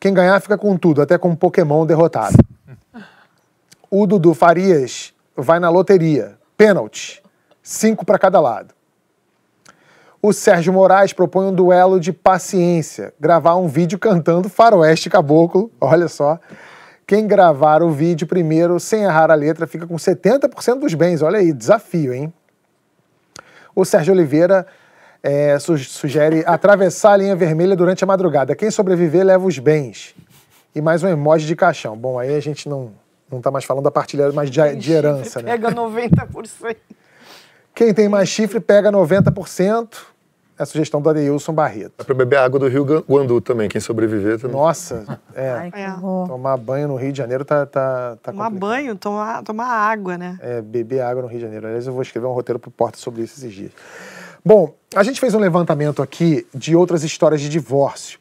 [0.00, 2.36] Quem ganhar fica com tudo, até com um Pokémon derrotado.
[3.90, 6.36] O Dudu Farias vai na loteria.
[6.56, 7.22] Pênalti.
[7.62, 8.73] Cinco para cada lado.
[10.26, 16.08] O Sérgio Moraes propõe um duelo de paciência, gravar um vídeo cantando Faroeste Caboclo, olha
[16.08, 16.40] só.
[17.06, 21.20] Quem gravar o vídeo primeiro, sem errar a letra, fica com 70% dos bens.
[21.20, 22.32] Olha aí, desafio, hein?
[23.76, 24.66] O Sérgio Oliveira
[25.22, 28.56] é, sugere atravessar a linha vermelha durante a madrugada.
[28.56, 30.14] Quem sobreviver leva os bens.
[30.74, 31.98] E mais um emoji de caixão.
[31.98, 32.92] Bom, aí a gente não,
[33.30, 35.50] não tá mais falando da partilha, mas de, de herança, né?
[35.50, 36.76] Pega 90%.
[37.74, 40.13] Quem tem mais chifre pega 90% é
[40.58, 41.94] a sugestão do Adeilson Barreto.
[41.98, 44.56] É para beber água do Rio Guandu também, quem sobreviver também.
[44.56, 45.50] Nossa, é.
[45.50, 45.88] Ai, que É.
[45.92, 46.28] horror.
[46.28, 48.60] Tomar banho no Rio de Janeiro tá, tá, tá Tomar complicado.
[48.70, 50.38] banho, tomar, tomar água, né?
[50.40, 51.66] É, beber água no Rio de Janeiro.
[51.66, 53.72] Aliás, eu vou escrever um roteiro pro Porta sobre isso esses dias.
[54.44, 58.18] Bom, a gente fez um levantamento aqui de outras histórias de divórcio.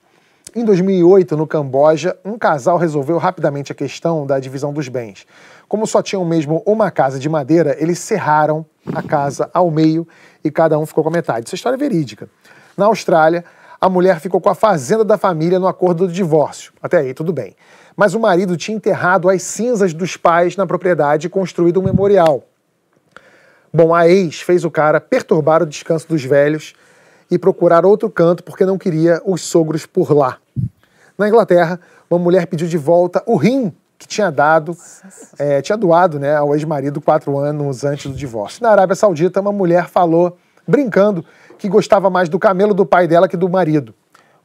[0.55, 5.25] Em 2008, no Camboja, um casal resolveu rapidamente a questão da divisão dos bens.
[5.67, 10.07] Como só tinham mesmo uma casa de madeira, eles serraram a casa ao meio
[10.43, 11.45] e cada um ficou com a metade.
[11.47, 12.29] Essa história é verídica.
[12.77, 13.45] Na Austrália,
[13.79, 16.73] a mulher ficou com a fazenda da família no acordo do divórcio.
[16.81, 17.55] Até aí, tudo bem.
[17.95, 22.43] Mas o marido tinha enterrado as cinzas dos pais na propriedade e construído um memorial.
[23.73, 26.73] Bom, a ex fez o cara perturbar o descanso dos velhos
[27.29, 30.37] e procurar outro canto porque não queria os sogros por lá.
[31.17, 31.79] Na Inglaterra,
[32.09, 33.73] uma mulher pediu de volta o rim
[34.03, 34.75] que tinha dado,
[35.39, 38.61] é, tinha doado né, ao ex-marido quatro anos antes do divórcio.
[38.61, 40.37] Na Arábia Saudita, uma mulher falou,
[40.67, 41.25] brincando,
[41.57, 43.93] que gostava mais do camelo do pai dela que do marido.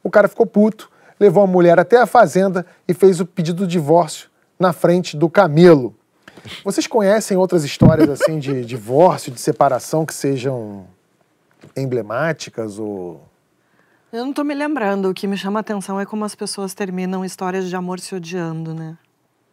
[0.01, 0.89] O cara ficou puto,
[1.19, 5.29] levou a mulher até a fazenda e fez o pedido de divórcio na frente do
[5.29, 5.93] camelo.
[6.63, 10.87] Vocês conhecem outras histórias assim de divórcio, de separação que sejam
[11.75, 13.21] emblemáticas ou
[14.13, 15.09] Eu não tô me lembrando.
[15.09, 18.15] O que me chama a atenção é como as pessoas terminam histórias de amor se
[18.15, 18.97] odiando, né?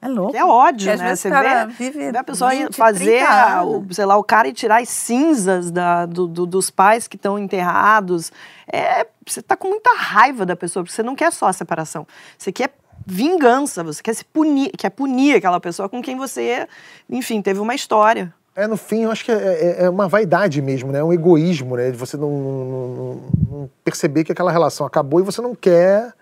[0.07, 0.33] É louco.
[0.33, 1.17] Que é ódio, E às né?
[1.17, 3.87] Você vê, vive vê a pessoa ir 20, fazer, 30 a- anos.
[3.91, 7.17] o, sei lá, o cara e tirar as cinzas da, do- do- dos pais que
[7.17, 8.31] estão enterrados.
[8.73, 12.07] É, você tá com muita raiva da pessoa, porque você não quer só a separação.
[12.39, 12.71] Você quer
[13.07, 16.67] vingança, você quer se punir, quer punir aquela pessoa com quem você,
[17.09, 18.33] enfim, teve uma história.
[18.55, 21.01] É, no fim, eu acho que é, é- é uma vaidade mesmo, né?
[21.01, 21.91] É um egoísmo, né?
[21.91, 26.13] De você não, não- não- não perceber que aquela relação acabou e você não quer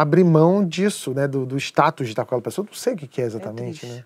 [0.00, 1.26] abrir mão disso, né?
[1.26, 2.64] Do, do status de estar com aquela pessoa.
[2.64, 3.96] Eu não sei o que que é exatamente, triste.
[3.96, 4.04] né?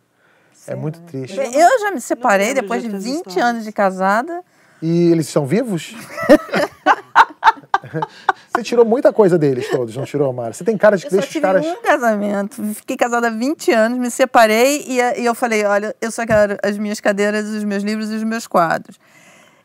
[0.67, 1.37] É muito triste.
[1.39, 3.45] Eu já me separei depois de outras 20 histórias.
[3.45, 4.43] anos de casada.
[4.83, 5.95] E eles são vivos?
[8.55, 10.53] Você tirou muita coisa deles todos, não tirou, Mara?
[10.53, 11.65] Você tem cara de que Eu deixa os tive caras.
[11.65, 12.63] um casamento.
[12.75, 16.57] Fiquei casada há 20 anos, me separei e, e eu falei, olha, eu só quero
[16.63, 18.99] as minhas cadeiras, os meus livros e os meus quadros.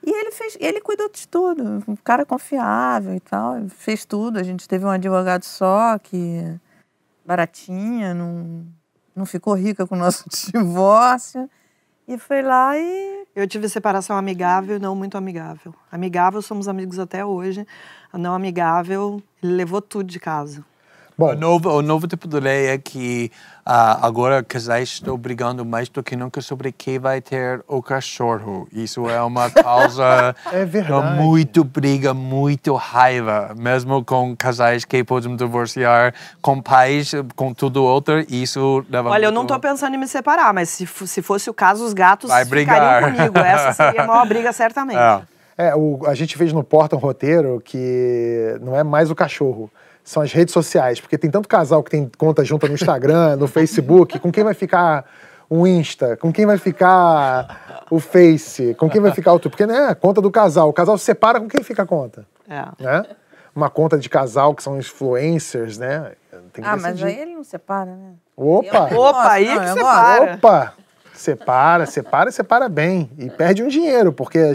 [0.05, 4.37] E ele fez, ele cuidou de tudo, um cara confiável e tal, fez tudo.
[4.37, 6.59] A gente teve um advogado só que
[7.25, 8.67] baratinha, não,
[9.15, 11.49] não ficou rica com o nosso divórcio.
[12.07, 15.73] E foi lá e Eu tive separação amigável e não muito amigável.
[15.91, 17.65] Amigável, somos amigos até hoje.
[18.13, 20.63] Não amigável, ele levou tudo de casa.
[21.17, 23.31] Bom, O novo, o novo tipo de lei é que
[23.65, 28.67] ah, agora casais estão brigando mais do que nunca sobre quem vai ter o cachorro.
[28.71, 31.15] Isso é uma causa É verdade.
[31.21, 33.53] muito briga, muito raiva.
[33.57, 39.31] Mesmo com casais que podem divorciar, com pais, com tudo outro, isso leva Olha, eu
[39.31, 42.29] não muito- tô pensando em me separar, mas se, se fosse o caso, os gatos
[42.29, 42.75] Vai brigar.
[43.05, 43.39] ficariam comigo.
[43.39, 44.97] Essa seria a maior briga, certamente.
[45.57, 45.67] É.
[45.69, 49.71] É, o- a gente fez no Porta um roteiro que não é mais o cachorro,
[50.05, 53.47] são as redes sociais, porque tem tanto casal que tem conta junta no Instagram, no
[53.47, 55.03] Facebook, com quem vai ficar
[55.49, 59.87] o Insta, com quem vai ficar o Face, com quem vai ficar o porque né,
[59.87, 62.63] a conta do casal, o casal se separa com quem fica a conta, É.
[62.81, 63.03] né?
[63.55, 66.11] Uma conta de casal que são influencers, né?
[66.53, 67.05] Tem que Ah, mas decidir.
[67.05, 68.11] aí ele não separa, né?
[68.37, 68.89] Opa!
[68.91, 70.33] Eu- Opa, aí Não, que separa.
[70.35, 70.73] Opa!
[71.13, 73.09] Separa, separa e separa bem.
[73.17, 74.51] E perde um dinheiro, porque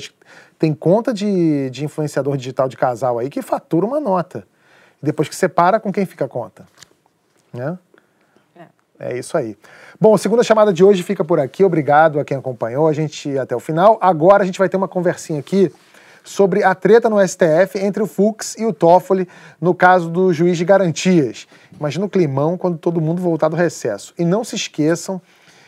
[0.59, 4.45] tem conta de, de influenciador digital de casal aí que fatura uma nota.
[5.03, 6.67] Depois que separa, com quem fica a conta?
[7.53, 7.79] Né?
[8.99, 9.57] É isso aí.
[9.99, 11.65] Bom, a segunda chamada de hoje fica por aqui.
[11.65, 13.99] Obrigado a quem acompanhou a gente até o final.
[13.99, 15.73] Agora a gente vai ter uma conversinha aqui
[16.23, 19.27] sobre a treta no STF entre o Fux e o Toffoli
[19.59, 21.49] no caso do juiz de garantias.
[21.79, 24.13] Imagina o climão quando todo mundo voltar do recesso.
[24.19, 25.19] E não se esqueçam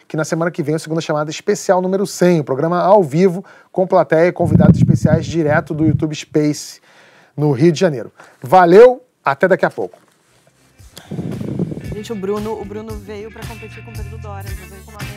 [0.07, 3.03] que na semana que vem é o segunda chamada especial número 100, o programa ao
[3.03, 6.83] vivo com plateia e convidados especiais direto do YouTube Space
[7.35, 8.13] no Rio de Janeiro.
[8.43, 9.99] Valeu, até daqui a pouco.
[11.95, 15.12] Gente, o Bruno, o Bruno veio para competir com o Pedro Dória, veio com uma.